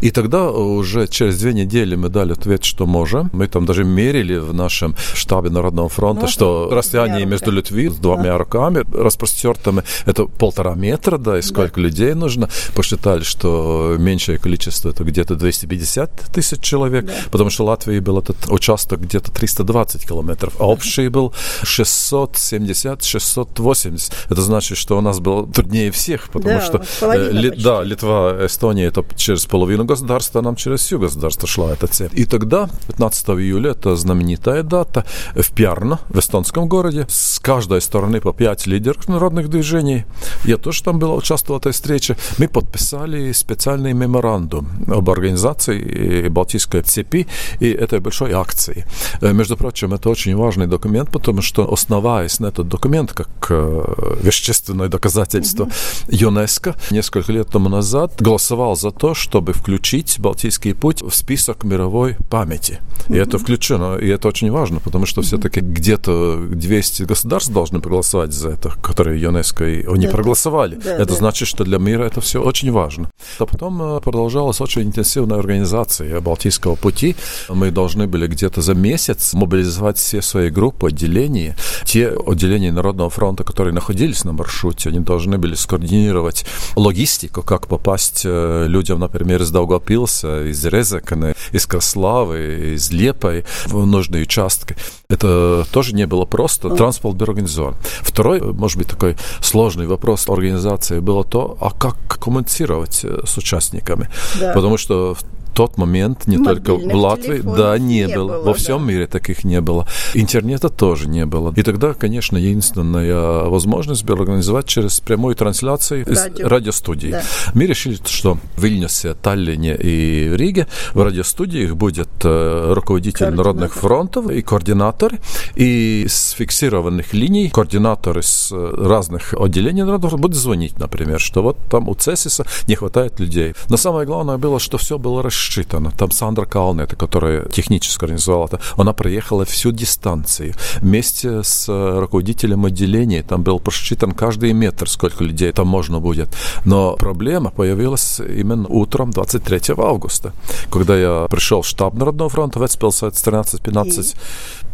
И 0.00 0.10
тогда 0.10 0.50
уже 0.50 1.06
через 1.06 1.38
две 1.40 1.52
недели 1.52 1.96
мы 1.96 2.08
дали 2.08 2.32
ответ, 2.32 2.64
что 2.64 2.86
можем. 2.86 3.30
Мы 3.32 3.48
там 3.48 3.66
даже 3.66 3.84
мерили 3.84 4.38
в 4.38 4.54
нашем 4.54 4.96
штабе 5.14 5.50
Народного 5.50 5.88
фронта, 5.88 6.22
ну, 6.22 6.28
что 6.28 6.70
расстояние 6.72 7.26
между 7.26 7.50
Литвой 7.50 7.88
с 7.88 7.96
двумя 7.96 8.32
да. 8.32 8.38
руками 8.38 8.84
распростертыми 8.92 9.82
это 10.06 10.26
полтора 10.26 10.74
метра, 10.74 11.18
да, 11.18 11.38
и 11.38 11.42
сколько 11.42 11.76
да. 11.76 11.82
людей 11.82 12.14
нужно. 12.14 12.48
Посчитали, 12.74 13.22
что 13.22 13.96
меньшее 13.98 14.38
количество 14.38 14.88
это 14.90 15.04
где-то 15.04 15.36
250 15.36 16.32
тысяч 16.32 16.60
человек, 16.60 17.04
да. 17.06 17.12
потому 17.30 17.50
что 17.50 17.64
в 17.64 17.68
Латвии 17.68 18.00
был 18.00 18.18
этот 18.18 18.48
участок 18.48 19.00
где-то 19.00 19.30
320 19.32 20.06
километров, 20.06 20.54
а 20.58 20.66
общий 20.66 21.08
был 21.08 21.32
670-680. 21.62 24.12
Это 24.30 24.42
значит, 24.42 24.78
что 24.78 24.98
у 24.98 25.00
нас 25.00 25.20
было 25.20 25.46
труднее 25.46 25.90
всех, 25.90 26.30
потому 26.30 26.54
да, 26.54 26.60
что 26.60 26.82
э, 27.02 27.32
ли, 27.32 27.50
да, 27.50 27.82
Литва, 27.82 28.46
Эстония 28.46 28.86
это 28.86 29.04
через 29.16 29.46
половину 29.46 29.84
государства, 29.90 30.40
нам 30.42 30.56
через 30.56 30.80
всю 30.80 30.98
государство 30.98 31.48
шла 31.48 31.72
эта 31.72 31.86
цепь. 31.86 32.14
И 32.14 32.24
тогда, 32.24 32.68
15 32.86 33.28
июля, 33.30 33.70
это 33.72 33.96
знаменитая 33.96 34.62
дата, 34.62 35.04
в 35.34 35.50
Пьярно, 35.52 35.98
в 36.08 36.18
эстонском 36.18 36.68
городе, 36.68 37.06
с 37.08 37.40
каждой 37.40 37.80
стороны 37.80 38.20
по 38.20 38.32
пять 38.32 38.66
лидеров 38.66 39.08
народных 39.08 39.48
движений. 39.48 40.04
Я 40.44 40.56
тоже 40.56 40.82
там 40.82 40.98
был, 40.98 41.16
участвовал 41.16 41.58
в 41.58 41.62
этой 41.62 41.72
встрече. 41.72 42.16
Мы 42.38 42.48
подписали 42.48 43.32
специальный 43.32 43.92
меморандум 43.92 44.68
об 44.88 45.10
организации 45.10 46.28
Балтийской 46.28 46.82
цепи 46.82 47.26
и 47.60 47.68
этой 47.70 47.98
большой 47.98 48.32
акции. 48.32 48.84
Э, 49.20 49.32
между 49.32 49.56
прочим, 49.56 49.92
это 49.92 50.10
очень 50.10 50.36
важный 50.36 50.66
документ, 50.66 51.10
потому 51.10 51.42
что, 51.42 51.72
основаясь 51.72 52.40
на 52.40 52.48
этот 52.48 52.68
документ, 52.68 53.12
как 53.12 53.28
э, 53.50 54.16
вещественное 54.22 54.88
доказательство, 54.88 55.68
ЮНЕСКО 56.08 56.74
несколько 56.90 57.32
лет 57.32 57.48
тому 57.48 57.68
назад 57.68 58.22
голосовал 58.22 58.76
за 58.76 58.90
то, 58.90 59.14
чтобы 59.14 59.52
включить 59.52 59.79
Балтийский 60.18 60.74
путь 60.74 61.02
в 61.02 61.14
список 61.14 61.64
мировой 61.64 62.16
памяти. 62.30 62.80
И 63.08 63.14
это 63.14 63.38
включено, 63.38 63.96
и 63.96 64.08
это 64.08 64.28
очень 64.28 64.50
важно, 64.50 64.80
потому 64.80 65.06
что 65.06 65.22
все-таки 65.22 65.60
где-то 65.60 66.36
200 66.36 67.04
государств 67.04 67.52
должны 67.52 67.80
проголосовать 67.80 68.32
за 68.32 68.50
это, 68.50 68.70
которые 68.82 69.20
ЮНЕСКО 69.20 69.64
не 69.96 70.06
да. 70.06 70.12
проголосовали. 70.12 70.76
Да, 70.76 70.94
это 70.94 71.06
да. 71.06 71.14
значит, 71.14 71.48
что 71.48 71.64
для 71.64 71.78
мира 71.78 72.04
это 72.04 72.20
все 72.20 72.42
очень 72.42 72.70
важно. 72.70 73.10
А 73.38 73.46
потом 73.46 73.82
э, 73.82 74.00
продолжалась 74.00 74.60
очень 74.60 74.82
интенсивная 74.82 75.38
организация 75.38 76.20
Балтийского 76.20 76.76
пути. 76.76 77.16
Мы 77.48 77.70
должны 77.70 78.06
были 78.06 78.26
где-то 78.26 78.60
за 78.60 78.74
месяц 78.74 79.34
мобилизовать 79.34 79.98
все 79.98 80.22
свои 80.22 80.50
группы, 80.50 80.88
отделения. 80.88 81.56
Те 81.84 82.08
отделения 82.08 82.72
Народного 82.72 83.10
фронта, 83.10 83.44
которые 83.44 83.74
находились 83.74 84.24
на 84.24 84.32
маршруте, 84.32 84.90
они 84.90 85.00
должны 85.00 85.38
были 85.38 85.54
скоординировать 85.54 86.44
логистику, 86.76 87.42
как 87.42 87.66
попасть 87.66 88.22
э, 88.24 88.66
людям, 88.68 89.00
например, 89.00 89.42
из 89.42 89.50
Даугавпилса, 89.50 89.69
из 89.78 90.64
Резекана, 90.64 91.34
из 91.52 91.66
Краславы, 91.66 92.74
из 92.74 92.90
Лепой 92.90 93.44
в 93.66 93.86
нужные 93.86 94.22
участки. 94.22 94.76
Это 95.08 95.66
тоже 95.70 95.94
не 95.94 96.06
было 96.06 96.24
просто. 96.24 96.70
Транспорт 96.70 97.16
был 97.16 97.26
организован. 97.26 97.74
Второй, 98.02 98.40
может 98.40 98.78
быть, 98.78 98.88
такой 98.88 99.16
сложный 99.40 99.86
вопрос 99.86 100.28
организации 100.28 101.00
было 101.00 101.24
то, 101.24 101.56
а 101.60 101.70
как 101.70 101.96
коммуницировать 102.20 103.00
э, 103.04 103.22
с 103.24 103.36
участниками. 103.36 104.08
Да. 104.38 104.52
Потому 104.52 104.76
что 104.76 105.16
тот 105.54 105.78
момент 105.78 106.26
не 106.26 106.38
Мобильных 106.38 106.64
только 106.64 106.74
в 106.74 106.94
Латвии, 106.94 107.40
да, 107.40 107.78
не, 107.78 108.00
не 108.00 108.14
было. 108.14 108.28
было. 108.28 108.42
Во 108.44 108.54
всем 108.54 108.78
да. 108.78 108.92
мире 108.92 109.06
таких 109.06 109.44
не 109.44 109.60
было. 109.60 109.86
Интернета 110.14 110.68
тоже 110.68 111.08
не 111.08 111.26
было. 111.26 111.52
И 111.56 111.62
тогда, 111.62 111.94
конечно, 111.94 112.36
единственная 112.36 113.44
возможность 113.44 114.04
была 114.04 114.20
организовать 114.20 114.66
через 114.66 115.00
прямую 115.00 115.34
трансляцию 115.34 116.04
Радио. 116.06 116.46
из 116.46 116.50
радиостудии. 116.50 117.10
Да. 117.10 117.22
Мы 117.54 117.66
решили, 117.66 117.98
что 118.04 118.38
в 118.56 118.62
Вильнюсе, 118.62 119.14
Таллине 119.14 119.76
и 119.76 120.30
Риге 120.36 120.66
в 120.94 121.02
радиостудиях 121.02 121.74
будет 121.74 122.08
э, 122.24 122.72
руководитель 122.72 123.30
народных 123.30 123.74
фронтов 123.74 124.30
и 124.30 124.42
координатор, 124.42 125.18
и 125.56 126.06
с 126.08 126.30
фиксированных 126.30 127.12
линий 127.12 127.48
координаторы 127.48 128.22
с 128.22 128.50
э, 128.52 128.86
разных 128.86 129.34
отделений 129.34 129.82
народов 129.82 130.18
будут 130.18 130.36
звонить, 130.36 130.78
например, 130.78 131.20
что 131.20 131.42
вот 131.42 131.58
там 131.70 131.88
у 131.88 131.94
Цесиса 131.94 132.44
не 132.66 132.74
хватает 132.74 133.20
людей. 133.20 133.54
Но 133.68 133.76
самое 133.76 134.06
главное 134.06 134.38
было, 134.38 134.58
что 134.60 134.78
все 134.78 134.98
было 134.98 135.22
расширено 135.22 135.39
рассчитано. 135.40 135.90
Там 135.90 136.10
Сандра 136.10 136.44
Калнета, 136.44 136.96
которая 136.96 137.48
технически 137.48 138.04
организовала 138.04 138.46
это, 138.46 138.60
она 138.76 138.92
проехала 138.92 139.44
всю 139.44 139.72
дистанцию. 139.72 140.54
Вместе 140.80 141.42
с 141.42 141.68
э, 141.68 141.98
руководителем 141.98 142.66
отделения 142.66 143.22
там 143.22 143.42
был 143.42 143.58
просчитан 143.58 144.12
каждый 144.12 144.52
метр, 144.52 144.88
сколько 144.88 145.24
людей 145.24 145.52
там 145.52 145.66
можно 145.66 146.00
будет. 146.00 146.28
Но 146.64 146.96
проблема 146.96 147.50
появилась 147.50 148.20
именно 148.20 148.68
утром 148.68 149.10
23 149.10 149.74
августа, 149.78 150.32
когда 150.70 150.96
я 150.96 151.26
пришел 151.30 151.62
в 151.62 151.66
штаб 151.66 151.94
Народного 151.94 152.30
фронта 152.30 152.58
в 152.58 152.66
Эцпилсайт 152.66 153.14
13-15 153.14 154.16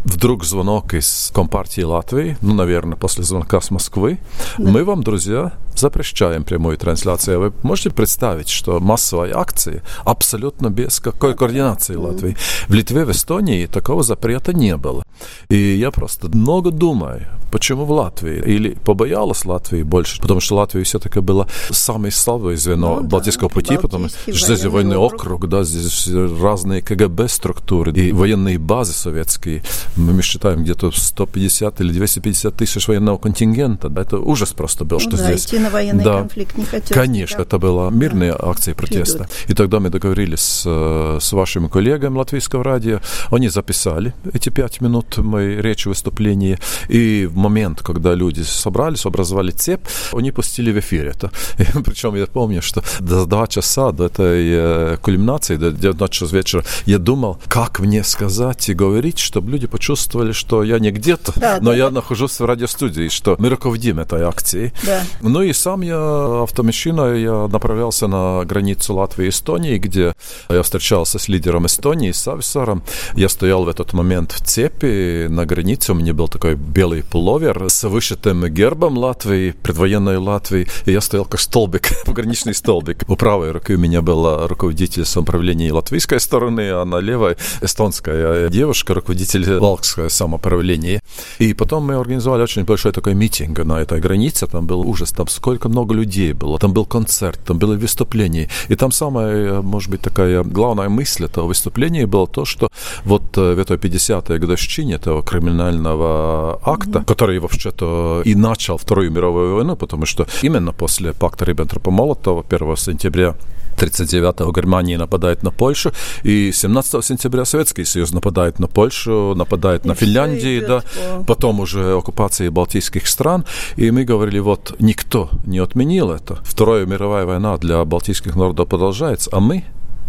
вдруг 0.04 0.44
звонок 0.44 0.94
из 0.94 1.32
Компартии 1.34 1.82
Латвии, 1.82 2.36
ну, 2.40 2.54
наверное, 2.54 2.96
после 2.96 3.24
звонка 3.24 3.60
с 3.60 3.70
Москвы, 3.70 4.18
да. 4.56 4.70
мы 4.70 4.84
вам, 4.84 5.02
друзья, 5.02 5.52
запрещаем 5.78 6.44
прямую 6.44 6.76
трансляцию. 6.76 7.40
Вы 7.40 7.52
можете 7.62 7.90
представить, 7.90 8.48
что 8.48 8.80
массовые 8.80 9.34
акции 9.34 9.82
абсолютно 10.04 10.70
без 10.70 11.00
какой 11.00 11.34
координации 11.34 11.96
Латвии. 11.96 12.36
В 12.68 12.74
Литве, 12.74 13.04
в 13.04 13.10
Эстонии 13.10 13.66
такого 13.66 14.02
запрета 14.02 14.52
не 14.52 14.76
было. 14.76 15.02
И 15.48 15.56
я 15.56 15.90
просто 15.90 16.28
много 16.28 16.70
думаю, 16.70 17.26
почему 17.50 17.84
в 17.84 17.90
Латвии? 17.90 18.42
Или 18.44 18.70
побоялась 18.84 19.44
Латвии 19.44 19.82
больше? 19.82 20.20
Потому 20.20 20.40
что 20.40 20.56
Латвия 20.56 20.82
все-таки 20.82 21.20
была 21.20 21.46
самое 21.70 22.12
слабое 22.12 22.56
звено 22.56 22.96
ну, 22.96 23.06
Балтийского 23.06 23.48
да, 23.48 23.54
пути, 23.54 23.78
потому 23.78 24.08
что 24.08 24.32
здесь 24.32 24.64
военный 24.64 24.96
округ. 24.96 25.22
округ, 25.22 25.48
да, 25.48 25.64
здесь 25.64 26.08
разные 26.40 26.82
КГБ 26.82 27.28
структуры 27.28 27.92
и 27.92 28.12
военные 28.12 28.58
базы 28.58 28.92
советские. 28.92 29.62
Мы 29.96 30.20
считаем 30.22 30.64
где-то 30.64 30.90
150 30.90 31.80
или 31.80 31.92
250 31.92 32.54
тысяч 32.54 32.88
военного 32.88 33.18
контингента. 33.18 33.88
Да, 33.88 34.02
это 34.02 34.18
ужас 34.18 34.52
просто 34.52 34.84
был, 34.84 34.98
ну, 34.98 35.00
что 35.00 35.16
да, 35.16 35.24
здесь 35.24 35.46
на 35.66 35.70
военный 35.70 36.04
да. 36.04 36.18
конфликт 36.20 36.56
не 36.56 36.64
хотел. 36.64 36.94
Конечно, 36.94 37.42
это 37.42 37.58
была 37.58 37.90
мирные 37.90 38.32
да. 38.32 38.50
акции 38.50 38.72
протеста. 38.72 39.24
Идут. 39.24 39.50
И 39.50 39.54
тогда 39.54 39.80
мы 39.80 39.90
договорились 39.90 40.40
с, 40.40 40.62
э, 40.66 41.18
с 41.20 41.32
вашими 41.32 41.68
коллегами 41.68 42.16
латвийского 42.16 42.64
радио. 42.64 43.00
Они 43.30 43.48
записали 43.48 44.14
эти 44.32 44.48
пять 44.48 44.80
минут 44.80 45.18
моей 45.18 45.60
речи, 45.60 45.88
выступления. 45.88 46.58
И 46.88 47.26
в 47.26 47.36
момент, 47.36 47.82
когда 47.82 48.14
люди 48.14 48.42
собрались, 48.42 49.06
образовали 49.06 49.50
цепь, 49.50 49.86
они 50.12 50.30
пустили 50.32 50.72
в 50.72 50.78
эфир 50.78 51.06
это. 51.08 51.30
И, 51.58 51.82
причем 51.82 52.14
я 52.14 52.26
помню, 52.26 52.62
что 52.62 52.82
до 53.00 53.26
два 53.26 53.46
часа 53.46 53.92
до 53.92 54.04
этой 54.04 54.46
э, 54.48 54.96
кульминации, 55.02 55.56
до 55.56 55.70
19 55.70 56.12
часов 56.12 56.32
вечера, 56.32 56.64
я 56.86 56.98
думал, 56.98 57.38
как 57.48 57.80
мне 57.80 58.04
сказать 58.04 58.68
и 58.68 58.74
говорить, 58.74 59.18
чтобы 59.18 59.50
люди 59.50 59.66
почувствовали, 59.66 60.32
что 60.32 60.62
я 60.62 60.78
не 60.78 60.90
где-то, 60.90 61.32
да, 61.36 61.58
но 61.60 61.70
да, 61.70 61.76
я 61.76 61.90
нахожусь 61.90 62.38
в 62.40 62.44
радиостудии, 62.44 63.08
что 63.08 63.36
мы 63.38 63.48
руководим 63.48 63.98
этой 63.98 64.22
акцией. 64.22 64.72
Да. 64.84 65.02
Ну 65.20 65.42
и 65.42 65.52
сам 65.56 65.80
я 65.80 66.42
автомашиной 66.42 67.22
я 67.22 67.48
направлялся 67.48 68.06
на 68.06 68.44
границу 68.44 68.94
Латвии 68.94 69.26
и 69.26 69.28
Эстонии, 69.30 69.78
где 69.78 70.14
я 70.48 70.62
встречался 70.62 71.18
с 71.18 71.28
лидером 71.28 71.66
Эстонии, 71.66 72.12
Сависаром. 72.12 72.82
Я 73.14 73.28
стоял 73.28 73.64
в 73.64 73.68
этот 73.68 73.92
момент 73.92 74.32
в 74.32 74.44
цепи 74.44 75.26
на 75.28 75.46
границе. 75.46 75.92
У 75.92 75.94
меня 75.94 76.14
был 76.14 76.28
такой 76.28 76.54
белый 76.54 77.02
пуловер 77.02 77.68
с 77.68 77.84
вышитым 77.84 78.46
гербом 78.48 78.98
Латвии, 78.98 79.52
предвоенной 79.62 80.18
Латвии. 80.18 80.68
И 80.84 80.92
я 80.92 81.00
стоял 81.00 81.24
как 81.24 81.40
столбик, 81.40 81.90
пограничный 82.04 82.54
столбик. 82.54 83.04
У 83.08 83.16
правой 83.16 83.50
руки 83.50 83.74
у 83.74 83.78
меня 83.78 84.02
была 84.02 84.46
руководитель 84.46 85.04
самоуправления 85.04 85.72
латвийской 85.72 86.20
стороны, 86.20 86.70
а 86.70 86.84
на 86.84 86.98
левой 86.98 87.36
эстонская 87.62 88.48
девушка, 88.48 88.94
руководитель 88.94 89.58
Валкского 89.58 90.08
самоуправления. 90.08 91.00
И 91.38 91.54
потом 91.54 91.84
мы 91.84 91.94
организовали 91.94 92.42
очень 92.42 92.64
большой 92.64 92.92
такой 92.92 93.14
митинг 93.14 93.58
на 93.64 93.80
этой 93.80 94.00
границе. 94.00 94.46
Там 94.46 94.66
был 94.66 94.80
ужас, 94.80 95.10
там 95.12 95.26
сколько 95.46 95.68
много 95.68 95.94
людей 95.94 96.32
было. 96.32 96.58
Там 96.58 96.72
был 96.72 96.84
концерт, 96.86 97.38
там 97.46 97.58
было 97.58 97.76
выступление. 97.76 98.48
И 98.70 98.74
там 98.74 98.92
самая, 98.92 99.62
может 99.62 99.90
быть, 99.90 100.00
такая 100.00 100.42
главная 100.42 100.88
мысль 100.88 101.24
этого 101.24 101.46
выступления 101.46 102.06
была 102.06 102.26
то, 102.26 102.44
что 102.44 102.68
вот 103.04 103.38
э, 103.38 103.54
в 103.54 103.58
этой 103.58 103.76
50-й 103.76 104.38
годовщине 104.38 104.94
этого 104.94 105.22
криминального 105.22 106.58
акта, 106.64 106.98
mm-hmm. 106.98 107.04
который 107.04 107.38
вообще-то 107.38 108.22
и 108.26 108.34
начал 108.34 108.76
Вторую 108.76 109.12
мировую 109.12 109.54
войну, 109.54 109.76
потому 109.76 110.06
что 110.06 110.26
именно 110.42 110.72
после 110.72 111.12
пакта 111.12 111.44
Риббентропа-Молотова 111.44 112.44
1 112.50 112.76
сентября 112.76 113.34
39-го 113.76 114.52
Германия 114.52 114.98
нападает 114.98 115.42
на 115.42 115.50
Польшу, 115.50 115.92
и 116.22 116.52
17 116.52 117.04
сентября 117.04 117.44
Советский 117.44 117.84
Союз 117.84 118.12
нападает 118.12 118.58
на 118.58 118.66
Польшу, 118.66 119.34
нападает 119.36 119.84
и 119.84 119.88
на 119.88 119.94
Финляндию, 119.94 120.66
да, 120.66 120.82
по... 121.18 121.24
потом 121.24 121.60
уже 121.60 121.96
оккупации 121.96 122.48
балтийских 122.48 123.06
стран, 123.06 123.44
и 123.76 123.90
мы 123.90 124.04
говорили, 124.04 124.38
вот 124.38 124.74
никто 124.78 125.30
не 125.44 125.58
отменил 125.58 126.10
это. 126.10 126.38
Вторая 126.42 126.86
мировая 126.86 127.26
война 127.26 127.56
для 127.58 127.84
балтийских 127.84 128.36
народов 128.36 128.68
продолжается, 128.68 129.30
а 129.32 129.40
мы 129.40 129.64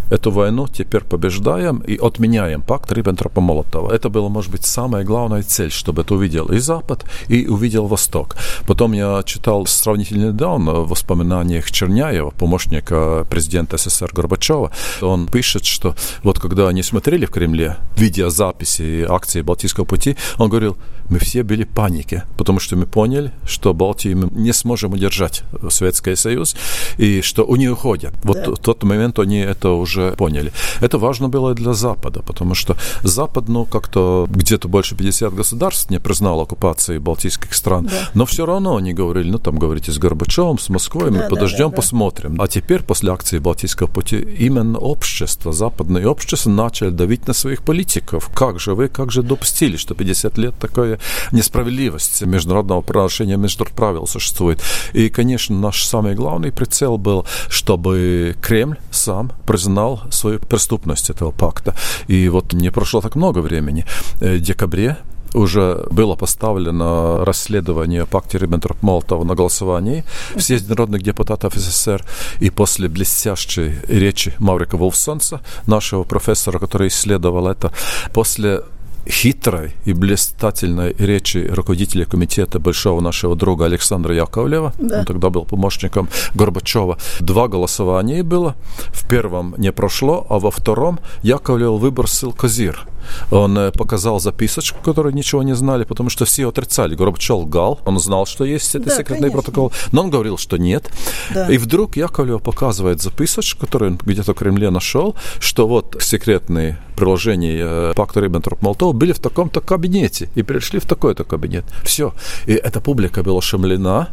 эту 0.10 0.32
войну 0.32 0.68
теперь 0.68 1.04
побеждаем 1.04 1.80
и 1.80 1.98
отменяем 1.98 2.62
пакт 2.62 2.92
Риббентропа-Молотова. 2.92 3.92
Это 3.92 4.10
было, 4.10 4.30
может 4.30 4.52
быть, 4.52 4.66
самая 4.66 5.04
главная 5.04 5.44
цель, 5.44 5.72
чтобы 5.72 6.02
это 6.02 6.16
увидел 6.16 6.48
и 6.48 6.60
Запад, 6.60 7.06
и 7.28 7.48
увидел 7.48 7.88
Восток. 7.88 8.36
Потом 8.68 8.94
я 8.94 9.22
читал 9.24 9.66
сравнительно 9.66 10.28
недавно 10.28 10.74
в 10.82 10.90
воспоминаниях 10.90 11.72
Черняева, 11.72 12.32
помощника 12.32 13.26
президента 13.30 13.78
СССР 13.78 14.12
Горбачева. 14.14 14.72
Он 15.02 15.28
пишет, 15.28 15.66
что 15.66 15.96
вот 16.24 16.40
когда 16.40 16.68
они 16.70 16.84
смотрели 16.84 17.26
в 17.26 17.32
Кремле 17.32 17.78
видеозаписи 17.96 19.06
акции 19.10 19.42
Балтийского 19.42 19.86
пути, 19.86 20.16
он 20.38 20.50
говорил, 20.50 20.78
мы 21.10 21.20
все 21.20 21.44
были 21.44 21.64
в 21.64 21.70
панике, 21.70 22.24
потому 22.38 22.60
что 22.60 22.76
мы 22.76 22.86
поняли, 22.86 23.32
что 23.46 23.74
Балтию 23.74 24.18
мы 24.18 24.30
не 24.32 24.54
сможем 24.54 24.94
удержать 24.94 25.44
Советский 25.70 26.16
Союз, 26.16 26.56
и 26.98 27.22
что 27.22 27.46
они 27.52 27.70
уходят. 27.70 28.14
Вот 28.24 28.38
да. 28.38 28.52
в 28.52 28.58
тот 28.58 28.84
момент 28.84 29.20
они 29.20 29.40
это 29.40 29.70
уже 29.70 29.97
поняли. 30.18 30.52
Это 30.82 30.98
важно 30.98 31.30
было 31.30 31.54
для 31.54 31.74
Запада, 31.74 32.22
потому 32.22 32.56
что 32.56 32.76
Запад, 33.04 33.48
ну, 33.48 33.66
как-то 33.66 34.28
где-то 34.30 34.68
больше 34.68 34.96
50 34.96 35.34
государств 35.34 35.90
не 35.90 36.00
признал 36.00 36.42
оккупации 36.42 36.98
балтийских 36.98 37.54
стран, 37.54 37.86
да. 37.86 38.10
но 38.14 38.26
все 38.26 38.46
равно 38.46 38.76
они 38.78 38.94
говорили, 38.94 39.30
ну, 39.30 39.40
там, 39.40 39.60
говорите, 39.60 39.92
с 39.92 39.98
Горбачевым, 39.98 40.60
с 40.60 40.70
Москвой, 40.70 41.12
да, 41.12 41.18
мы 41.18 41.30
подождем, 41.30 41.70
да, 41.70 41.72
да, 41.72 41.76
посмотрим. 41.76 42.42
А 42.42 42.48
теперь, 42.48 42.84
после 42.84 43.12
акции 43.12 43.40
Балтийского 43.40 43.88
пути, 43.88 44.18
именно 44.18 44.78
общество, 44.78 45.54
западное 45.54 46.08
общество 46.08 46.50
начали 46.50 46.90
давить 46.90 47.28
на 47.28 47.34
своих 47.34 47.64
политиков. 47.64 48.30
Как 48.34 48.60
же 48.60 48.74
вы, 48.76 48.88
как 48.88 49.12
же 49.12 49.24
допустили, 49.24 49.78
что 49.78 49.96
50 49.96 50.38
лет 50.38 50.56
такое 50.60 51.00
несправедливость 51.32 52.22
международного 52.24 52.82
правоотношения, 52.82 53.38
международных 53.38 53.76
правил 53.76 54.08
существует. 54.08 54.62
И, 54.94 55.10
конечно, 55.10 55.56
наш 55.56 55.84
самый 55.84 56.16
главный 56.16 56.52
прицел 56.52 56.98
был, 56.98 57.26
чтобы 57.50 58.36
Кремль 58.42 58.78
сам 58.92 59.32
признал 59.46 59.87
свою 60.12 60.40
преступность 60.40 61.10
этого 61.10 61.32
пакта. 61.32 61.74
И 62.10 62.30
вот 62.30 62.54
не 62.54 62.72
прошло 62.72 63.02
так 63.02 63.16
много 63.16 63.40
времени. 63.40 63.86
В 64.20 64.40
декабре 64.40 64.98
уже 65.34 65.86
было 65.92 66.16
поставлено 66.16 67.24
расследование 67.26 68.06
пакте 68.06 68.38
Риббентроп-Молотова 68.38 69.24
на 69.24 69.36
голосовании 69.36 70.04
в 70.36 70.42
съезде 70.42 70.70
народных 70.70 71.02
депутатов 71.02 71.54
СССР. 71.56 72.04
И 72.40 72.50
после 72.50 72.88
блестящей 72.88 73.76
речи 73.88 74.34
Маврика 74.40 74.78
Волфсонса, 74.78 75.42
нашего 75.68 76.04
профессора, 76.04 76.60
который 76.60 76.88
исследовал 76.88 77.48
это, 77.48 77.72
после 78.14 78.64
хитрой 79.10 79.72
и 79.86 79.94
блистательной 79.94 80.94
речи 80.98 81.48
руководителя 81.50 82.06
комитета 82.06 82.60
большого 82.60 83.02
нашего 83.02 83.36
друга 83.36 83.66
Александра 83.66 84.16
Яковлева. 84.16 84.74
Да. 84.78 85.00
Он 85.00 85.06
тогда 85.06 85.30
был 85.30 85.46
помощником 85.46 86.10
Горбачева. 86.34 86.98
Два 87.20 87.48
голосования 87.48 88.24
было. 88.24 88.56
В 88.90 89.08
первом 89.08 89.56
не 89.58 89.72
прошло, 89.72 90.26
а 90.30 90.40
во 90.40 90.52
втором 90.52 91.00
Яковлев 91.24 91.80
выбросил 91.80 92.34
козир. 92.34 92.88
Он 93.32 93.58
э, 93.58 93.72
показал 93.72 94.20
записочку, 94.20 94.80
которую 94.84 95.14
ничего 95.14 95.44
не 95.44 95.56
знали, 95.56 95.84
потому 95.84 96.10
что 96.10 96.26
все 96.26 96.50
отрицали. 96.50 96.96
Горбачев 96.96 97.38
лгал, 97.38 97.80
он 97.86 98.00
знал, 98.00 98.26
что 98.26 98.46
есть 98.46 98.76
это 98.76 98.86
да, 98.86 98.92
секретный 98.92 99.30
конечно. 99.30 99.42
протокол, 99.42 99.72
но 99.92 100.04
он 100.04 100.10
говорил, 100.10 100.38
что 100.38 100.58
нет. 100.58 100.90
Да. 101.34 101.48
И 101.50 101.58
вдруг 101.58 101.98
Яковлев 101.98 102.42
показывает 102.42 103.02
записочку, 103.02 103.62
которую 103.62 103.92
он 103.92 103.98
где-то 104.04 104.34
в 104.34 104.38
Кремле 104.38 104.70
нашел, 104.70 105.16
что 105.40 105.68
вот 105.68 105.98
секретные 106.00 106.78
приложения 106.96 107.60
э, 107.62 107.94
пакта 107.96 108.20
Риббентроп-Молотова 108.20 108.94
были 108.94 109.14
в 109.14 109.20
таком-то 109.20 109.62
кабинете 109.62 110.30
и 110.36 110.44
пришли 110.44 110.80
в 110.80 110.86
такой-то 110.86 111.24
кабинет. 111.24 111.66
Все. 111.84 112.14
И 112.46 112.54
эта 112.54 112.82
публика 112.82 113.24
была 113.24 113.38
ошеломлена, 113.38 114.10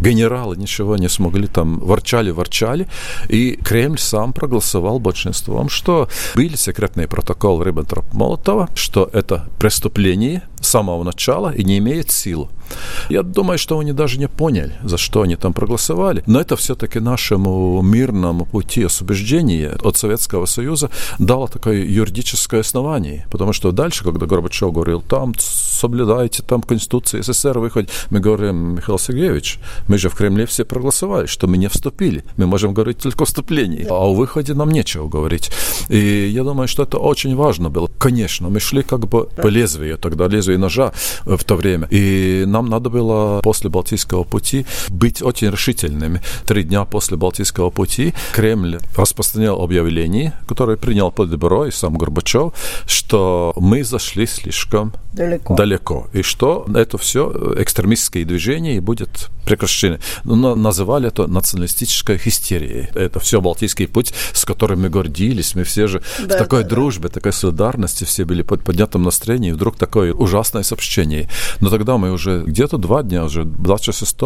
генералы 0.00 0.56
ничего 0.56 0.96
не 0.96 1.08
смогли, 1.08 1.46
там 1.46 1.78
ворчали, 1.78 2.30
ворчали, 2.30 2.88
и 3.28 3.56
Кремль 3.56 3.98
сам 3.98 4.32
проголосовал 4.32 4.98
большинством, 4.98 5.68
что 5.68 6.08
были 6.34 6.56
секретные 6.56 7.08
протоколы 7.08 7.64
Риббентроп-Молотова, 7.64 8.68
что 8.74 9.08
это 9.12 9.48
преступление 9.58 10.42
с 10.62 10.68
самого 10.68 11.04
начала 11.04 11.52
и 11.54 11.64
не 11.64 11.78
имеет 11.78 12.10
силы. 12.10 12.48
Я 13.08 13.22
думаю, 13.22 13.58
что 13.58 13.78
они 13.78 13.92
даже 13.92 14.18
не 14.18 14.28
поняли, 14.28 14.72
за 14.82 14.96
что 14.96 15.22
они 15.22 15.36
там 15.36 15.52
проголосовали. 15.52 16.22
Но 16.26 16.40
это 16.40 16.56
все-таки 16.56 17.00
нашему 17.00 17.82
мирному 17.82 18.46
пути 18.46 18.84
освобождения 18.84 19.76
от 19.82 19.96
Советского 19.96 20.46
Союза 20.46 20.90
дало 21.18 21.46
такое 21.46 21.84
юридическое 21.84 22.60
основание. 22.60 23.26
Потому 23.30 23.52
что 23.52 23.72
дальше, 23.72 24.04
когда 24.04 24.26
Горбачев 24.26 24.72
говорил, 24.72 25.02
там 25.02 25.34
соблюдайте, 25.38 26.42
там 26.42 26.62
Конституция 26.62 27.22
СССР 27.22 27.58
выходит, 27.58 27.90
мы 28.10 28.20
говорим, 28.20 28.76
Михаил 28.76 28.98
Сергеевич, 28.98 29.58
мы 29.88 29.98
же 29.98 30.08
в 30.08 30.14
Кремле 30.14 30.46
все 30.46 30.64
проголосовали, 30.64 31.26
что 31.26 31.46
мы 31.46 31.56
не 31.58 31.68
вступили. 31.68 32.24
Мы 32.36 32.46
можем 32.46 32.72
говорить 32.72 32.98
только 32.98 33.24
о 33.24 33.26
вступлении. 33.26 33.86
А 33.88 33.94
о 33.94 34.14
выходе 34.14 34.54
нам 34.54 34.70
нечего 34.70 35.08
говорить. 35.08 35.50
И 35.88 36.30
я 36.32 36.44
думаю, 36.44 36.68
что 36.68 36.84
это 36.84 36.98
очень 36.98 37.34
важно 37.36 37.68
было. 37.68 37.90
Конечно, 37.98 38.48
мы 38.48 38.60
шли 38.60 38.82
как 38.82 39.00
бы 39.00 39.24
по 39.24 39.46
лезвию, 39.48 39.98
тогда 39.98 40.28
лезвие 40.28 40.51
лезвие 40.52 40.58
ножа 40.58 40.92
в 41.24 41.44
то 41.44 41.56
время. 41.56 41.88
И 41.90 42.44
нам 42.46 42.68
надо 42.68 42.90
было 42.90 43.40
после 43.42 43.70
Балтийского 43.70 44.24
пути 44.24 44.66
быть 44.88 45.22
очень 45.22 45.50
решительными. 45.50 46.20
Три 46.46 46.62
дня 46.64 46.84
после 46.84 47.16
Балтийского 47.16 47.70
пути 47.70 48.14
Кремль 48.32 48.78
распространял 48.96 49.60
объявление, 49.60 50.32
которое 50.46 50.76
принял 50.76 51.10
Политбюро 51.10 51.66
и 51.66 51.70
сам 51.70 51.96
Горбачев, 51.96 52.52
что 52.86 53.52
мы 53.56 53.84
зашли 53.84 54.26
слишком 54.26 54.92
далеко. 55.12 55.54
далеко. 55.54 56.06
И 56.12 56.22
что 56.22 56.66
это 56.74 56.98
все 56.98 57.32
экстремистские 57.58 58.24
движения 58.24 58.76
и 58.76 58.80
будет 58.80 59.30
прекращены. 59.44 59.98
Но 60.24 60.54
называли 60.54 61.08
это 61.08 61.26
националистической 61.26 62.18
хистерией. 62.18 62.88
Это 62.94 63.20
все 63.20 63.40
Балтийский 63.40 63.88
путь, 63.88 64.14
с 64.32 64.44
которым 64.44 64.82
мы 64.82 64.88
гордились. 64.88 65.54
Мы 65.54 65.64
все 65.64 65.86
же 65.86 66.02
да, 66.18 66.36
в 66.36 66.38
такой 66.38 66.62
да, 66.62 66.70
дружбе, 66.70 67.08
да. 67.08 67.14
такой 67.14 67.32
солидарности 67.32 68.04
все 68.04 68.24
были 68.24 68.42
под 68.42 68.64
поднятым 68.64 69.02
настроением. 69.02 69.54
И 69.54 69.56
вдруг 69.56 69.76
такое 69.76 70.12
ужасное 70.12 70.41
сообщение. 70.44 71.28
Но 71.60 71.70
тогда 71.70 71.96
мы 71.96 72.12
уже 72.12 72.42
где-то 72.46 72.78
два 72.78 73.02
дня, 73.02 73.24
уже 73.24 73.44
26 73.44 74.16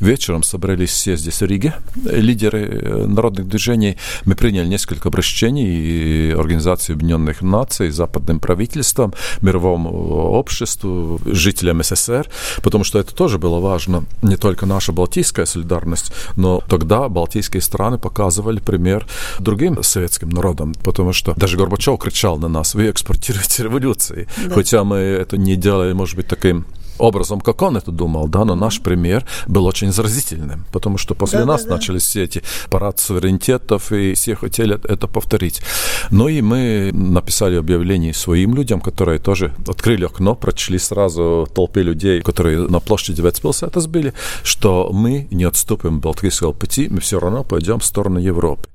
вечером 0.00 0.42
собрались 0.42 0.90
все 0.90 1.16
здесь 1.16 1.40
в 1.40 1.46
Риге, 1.46 1.74
лидеры 2.04 2.60
э, 2.60 3.06
народных 3.06 3.48
движений. 3.48 3.96
Мы 4.24 4.34
приняли 4.34 4.66
несколько 4.68 5.08
обращений 5.08 5.66
и 5.66 6.30
Организации 6.32 6.92
Объединенных 6.92 7.42
Наций, 7.42 7.90
западным 7.90 8.40
правительством, 8.40 9.12
мировому 9.40 9.90
обществу, 10.32 11.20
жителям 11.26 11.82
СССР, 11.82 12.28
потому 12.62 12.84
что 12.84 12.98
это 12.98 13.14
тоже 13.14 13.38
было 13.38 13.60
важно 13.60 14.04
не 14.22 14.36
только 14.36 14.52
только 14.52 14.66
наша 14.66 14.92
балтийская 14.92 15.46
солидарность, 15.46 16.12
но 16.36 16.62
тогда 16.68 17.08
балтийские 17.08 17.62
страны 17.62 17.98
показывали 17.98 18.60
пример 18.60 19.06
другим 19.40 19.82
советским 19.82 20.28
народам, 20.28 20.74
потому 20.84 21.12
что 21.12 21.34
даже 21.36 21.56
Горбачев 21.56 21.98
кричал 21.98 22.36
на 22.36 22.48
нас, 22.48 22.74
вы 22.74 22.90
экспортируете 22.90 23.62
революции, 23.64 24.28
да. 24.46 24.54
хотя 24.54 24.84
мы 24.84 24.96
это 24.96 25.38
не 25.38 25.56
ďalej 25.62 25.94
môže 25.94 26.18
byť 26.18 26.26
takým 26.26 26.66
образом, 27.02 27.40
как 27.40 27.62
он 27.62 27.76
это 27.76 27.90
думал, 27.90 28.28
да, 28.28 28.44
но 28.44 28.54
наш 28.54 28.80
пример 28.80 29.24
был 29.46 29.66
очень 29.66 29.92
заразительным, 29.92 30.64
потому 30.72 30.98
что 30.98 31.14
после 31.14 31.40
да, 31.40 31.46
нас 31.46 31.64
да, 31.64 31.74
начались 31.74 32.02
все 32.02 32.24
эти 32.24 32.42
парад 32.70 32.98
суверенитетов, 33.00 33.92
и 33.92 34.14
все 34.14 34.34
хотели 34.34 34.78
это 34.88 35.08
повторить. 35.08 35.62
Ну 36.10 36.28
и 36.28 36.40
мы 36.42 36.90
написали 36.92 37.56
объявление 37.56 38.14
своим 38.14 38.54
людям, 38.54 38.80
которые 38.80 39.18
тоже 39.18 39.52
открыли 39.68 40.04
окно, 40.04 40.34
прочли 40.34 40.78
сразу 40.78 41.48
толпе 41.54 41.82
людей, 41.82 42.22
которые 42.22 42.68
на 42.68 42.80
площади 42.80 43.20
Ветспилса 43.20 43.66
это 43.66 43.80
сбили, 43.80 44.14
что 44.44 44.90
мы 44.92 45.26
не 45.30 45.44
отступим 45.44 46.00
Балтийского 46.00 46.52
пути, 46.52 46.88
мы 46.88 47.00
все 47.00 47.18
равно 47.18 47.44
пойдем 47.44 47.78
в 47.78 47.84
сторону 47.84 48.20
Европы. 48.20 48.68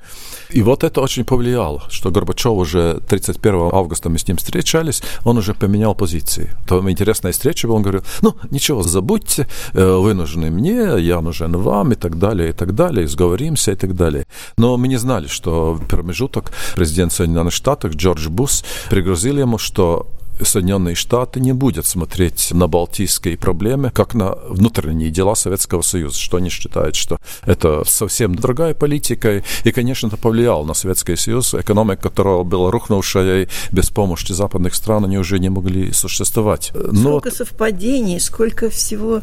И 0.50 0.62
вот 0.62 0.84
это 0.84 1.02
очень 1.02 1.26
повлияло, 1.26 1.84
что 1.90 2.10
Горбачев 2.10 2.54
уже 2.54 3.02
31 3.08 3.70
августа 3.74 4.10
мы 4.10 4.18
с 4.18 4.28
ним 4.28 4.38
встречались, 4.38 5.02
он 5.26 5.38
уже 5.38 5.54
поменял 5.54 5.96
позиции. 5.96 6.50
То 6.68 6.90
интересная 6.90 7.32
встреча 7.32 7.68
была, 7.68 7.78
он 7.78 7.84
говорил, 7.84 8.04
ну, 8.22 8.36
ничего, 8.52 8.84
забудьте, 8.84 9.48
э, 9.74 9.96
вы 9.98 10.14
нужны 10.14 10.50
мне, 10.50 11.00
я 11.00 11.22
нужен 11.22 11.58
вам, 11.58 11.92
и 11.94 11.96
так 11.96 12.18
далее, 12.18 12.50
и 12.50 12.54
так 12.54 12.76
далее, 12.76 13.08
сговоримся, 13.08 13.72
и 13.72 13.76
так 13.76 13.96
далее. 13.96 14.26
Но 14.58 14.78
мы 14.78 14.88
не 14.88 14.98
знали, 14.98 15.28
что 15.28 15.74
в 15.74 15.86
промежуток 15.88 16.52
президент 16.76 17.12
Соединенных 17.12 17.54
Штатов 17.54 17.96
Джордж 17.96 18.28
Бус 18.30 18.64
пригрозил 18.90 19.38
ему, 19.38 19.58
что 19.58 20.08
Соединенные 20.42 20.96
Штаты 20.96 21.40
не 21.40 21.54
будут 21.54 21.86
смотреть 21.86 22.52
на 22.52 22.68
балтийские 22.68 23.38
проблемы 23.38 23.92
как 23.92 24.14
на 24.14 24.36
внутренние 24.48 25.10
дела 25.10 25.36
Советского 25.36 25.82
Союза, 25.82 26.18
что 26.18 26.38
они 26.38 26.50
считают, 26.50 26.96
что 26.96 27.20
это 27.46 27.84
совсем 27.86 28.36
другая 28.36 28.74
политика. 28.74 29.44
И, 29.64 29.72
конечно, 29.72 30.08
это 30.08 30.18
повлияло 30.18 30.64
на 30.64 30.74
Советский 30.74 31.16
Союз, 31.16 31.54
экономика 31.54 32.04
которого 32.10 32.44
была 32.44 32.72
рухнувшая, 32.72 33.44
и 33.44 33.48
без 33.72 33.90
помощи 33.90 34.32
западных 34.32 34.76
стран 34.76 35.06
они 35.06 35.18
уже 35.18 35.40
не 35.40 35.50
могли 35.50 35.92
существовать. 35.92 36.72
Но... 36.74 37.20
Сколько 37.20 37.32
совпадений, 37.32 38.20
сколько 38.20 38.70
всего 38.70 39.22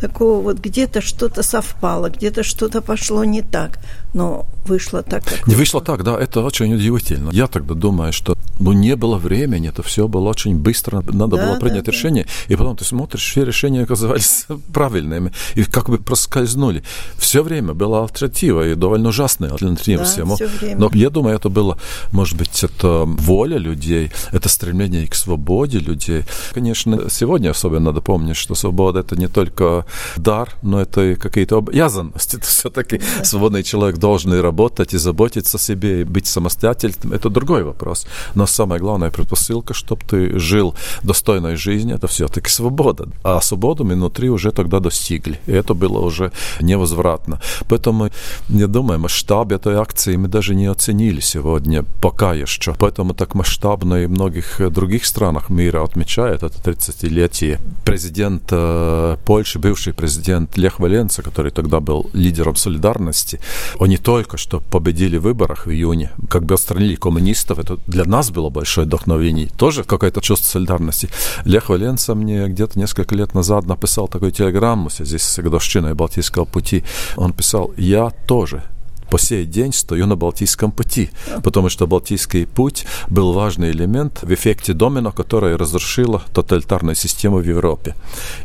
такого 0.00 0.42
вот 0.42 0.58
где-то 0.58 1.00
что-то 1.00 1.42
совпало, 1.42 2.08
где-то 2.10 2.42
что-то 2.42 2.80
пошло 2.80 3.24
не 3.24 3.42
так, 3.42 3.78
но 4.14 4.46
вышло 4.64 5.02
так, 5.02 5.24
как 5.24 5.46
Не 5.46 5.54
вышло 5.54 5.80
так, 5.80 6.02
да, 6.02 6.18
это 6.18 6.40
очень 6.40 6.74
удивительно. 6.74 7.30
Я 7.32 7.46
тогда 7.46 7.74
думаю, 7.74 8.12
что 8.12 8.36
ну, 8.58 8.72
не 8.72 8.96
было 8.96 9.16
времени, 9.16 9.68
это 9.68 9.82
все 9.82 10.06
было 10.06 10.28
очень 10.28 10.58
быстро, 10.58 11.02
надо 11.12 11.36
да, 11.36 11.46
было 11.46 11.56
принять 11.56 11.84
да, 11.84 11.92
решение, 11.92 12.24
да. 12.24 12.54
и 12.54 12.56
потом 12.56 12.76
ты 12.76 12.84
смотришь, 12.84 13.30
все 13.30 13.44
решения 13.44 13.82
оказались 13.82 14.46
правильными, 14.72 15.32
и 15.54 15.64
как 15.64 15.88
бы 15.88 15.98
проскользнули. 15.98 16.82
Все 17.16 17.42
время 17.42 17.74
была 17.74 18.02
альтернатива, 18.02 18.68
и 18.68 18.74
довольно 18.74 19.08
ужасная 19.08 19.50
альтернатива 19.52 20.04
да, 20.04 20.08
всему. 20.08 20.36
Но 20.76 20.90
я 20.92 21.10
думаю, 21.10 21.36
это 21.36 21.48
было, 21.48 21.78
может 22.12 22.36
быть, 22.36 22.64
это 22.64 23.04
воля 23.04 23.58
людей, 23.58 24.12
это 24.32 24.48
стремление 24.48 25.06
к 25.06 25.14
свободе 25.14 25.78
людей. 25.78 26.24
Конечно, 26.52 27.08
сегодня 27.10 27.50
особенно 27.50 27.86
надо 27.86 28.00
помнить, 28.00 28.36
что 28.36 28.54
свобода 28.54 29.00
это 29.00 29.16
не 29.16 29.28
только 29.28 29.86
дар, 30.16 30.54
но 30.62 30.80
это 30.80 31.00
и 31.02 31.14
какие-то 31.14 31.58
обязанности. 31.58 32.36
Это 32.40 32.46
все-таки 32.46 33.00
свободный 33.22 33.62
человек 33.62 33.98
должен 33.98 34.34
и 34.34 34.40
работать, 34.40 34.94
и 34.94 34.98
заботиться 34.98 35.56
о 35.56 35.60
себе, 35.60 36.00
и 36.00 36.04
быть 36.04 36.26
самостоятельным. 36.26 37.12
Это 37.12 37.28
другой 37.28 37.64
вопрос. 37.64 38.06
Но 38.34 38.46
самая 38.46 38.80
главная 38.80 39.10
предпосылка, 39.10 39.74
чтобы 39.74 40.02
ты 40.08 40.38
жил 40.38 40.74
достойной 41.02 41.56
жизнью, 41.56 41.96
это 41.96 42.06
все-таки 42.06 42.48
свобода. 42.48 43.08
А 43.22 43.40
свободу 43.40 43.84
мы 43.84 43.94
внутри 43.94 44.30
уже 44.30 44.52
тогда 44.52 44.80
достигли. 44.80 45.38
И 45.46 45.52
это 45.52 45.74
было 45.74 45.98
уже 45.98 46.32
невозвратно. 46.60 47.40
Поэтому, 47.68 48.10
я 48.48 48.66
думаю, 48.66 48.98
масштаб 48.98 49.52
этой 49.52 49.74
акции 49.74 50.16
мы 50.16 50.28
даже 50.28 50.54
не 50.54 50.66
оценили 50.66 51.20
сегодня, 51.20 51.84
пока 52.00 52.34
еще. 52.34 52.74
Поэтому 52.78 53.14
так 53.14 53.34
масштабно 53.34 54.02
и 54.02 54.06
в 54.06 54.10
многих 54.10 54.60
других 54.70 55.04
странах 55.04 55.50
мира 55.50 55.82
отмечают 55.82 56.42
это 56.42 56.70
30-летие. 56.70 57.58
Президент 57.84 58.42
э, 58.50 59.16
Польши, 59.24 59.58
бывший 59.58 59.79
бывший 59.80 59.94
президент 59.94 60.58
Лех 60.58 60.78
Валенца, 60.78 61.22
который 61.22 61.50
тогда 61.50 61.80
был 61.80 62.10
лидером 62.12 62.54
солидарности, 62.54 63.40
они 63.78 63.96
только 63.96 64.36
что 64.36 64.60
победили 64.60 65.16
в 65.16 65.22
выборах 65.22 65.66
в 65.66 65.70
июне, 65.70 66.10
как 66.28 66.44
бы 66.44 66.54
отстранили 66.54 66.96
коммунистов. 66.96 67.58
Это 67.58 67.78
для 67.86 68.04
нас 68.04 68.30
было 68.30 68.50
большое 68.50 68.86
вдохновение. 68.86 69.48
Тоже 69.56 69.84
какое-то 69.84 70.20
чувство 70.20 70.48
солидарности. 70.48 71.08
Лех 71.46 71.70
Валенца 71.70 72.14
мне 72.14 72.46
где-то 72.48 72.78
несколько 72.78 73.14
лет 73.14 73.34
назад 73.34 73.66
написал 73.66 74.06
такую 74.06 74.32
телеграмму 74.32 74.90
здесь 74.90 75.22
с 75.22 75.42
годовщиной 75.42 75.94
Балтийского 75.94 76.44
пути. 76.44 76.84
Он 77.16 77.32
писал, 77.32 77.72
я 77.78 78.10
тоже 78.26 78.62
по 79.10 79.18
сей 79.18 79.44
день 79.44 79.72
стою 79.72 80.06
на 80.06 80.16
Балтийском 80.16 80.72
пути, 80.72 81.10
потому 81.42 81.68
что 81.68 81.86
Балтийский 81.86 82.46
путь 82.46 82.86
был 83.08 83.32
важный 83.32 83.70
элемент 83.70 84.22
в 84.22 84.32
эффекте 84.32 84.72
домино, 84.72 85.12
которое 85.12 85.56
разрушило 85.56 86.22
тоталитарную 86.32 86.94
систему 86.94 87.38
в 87.38 87.44
Европе. 87.44 87.94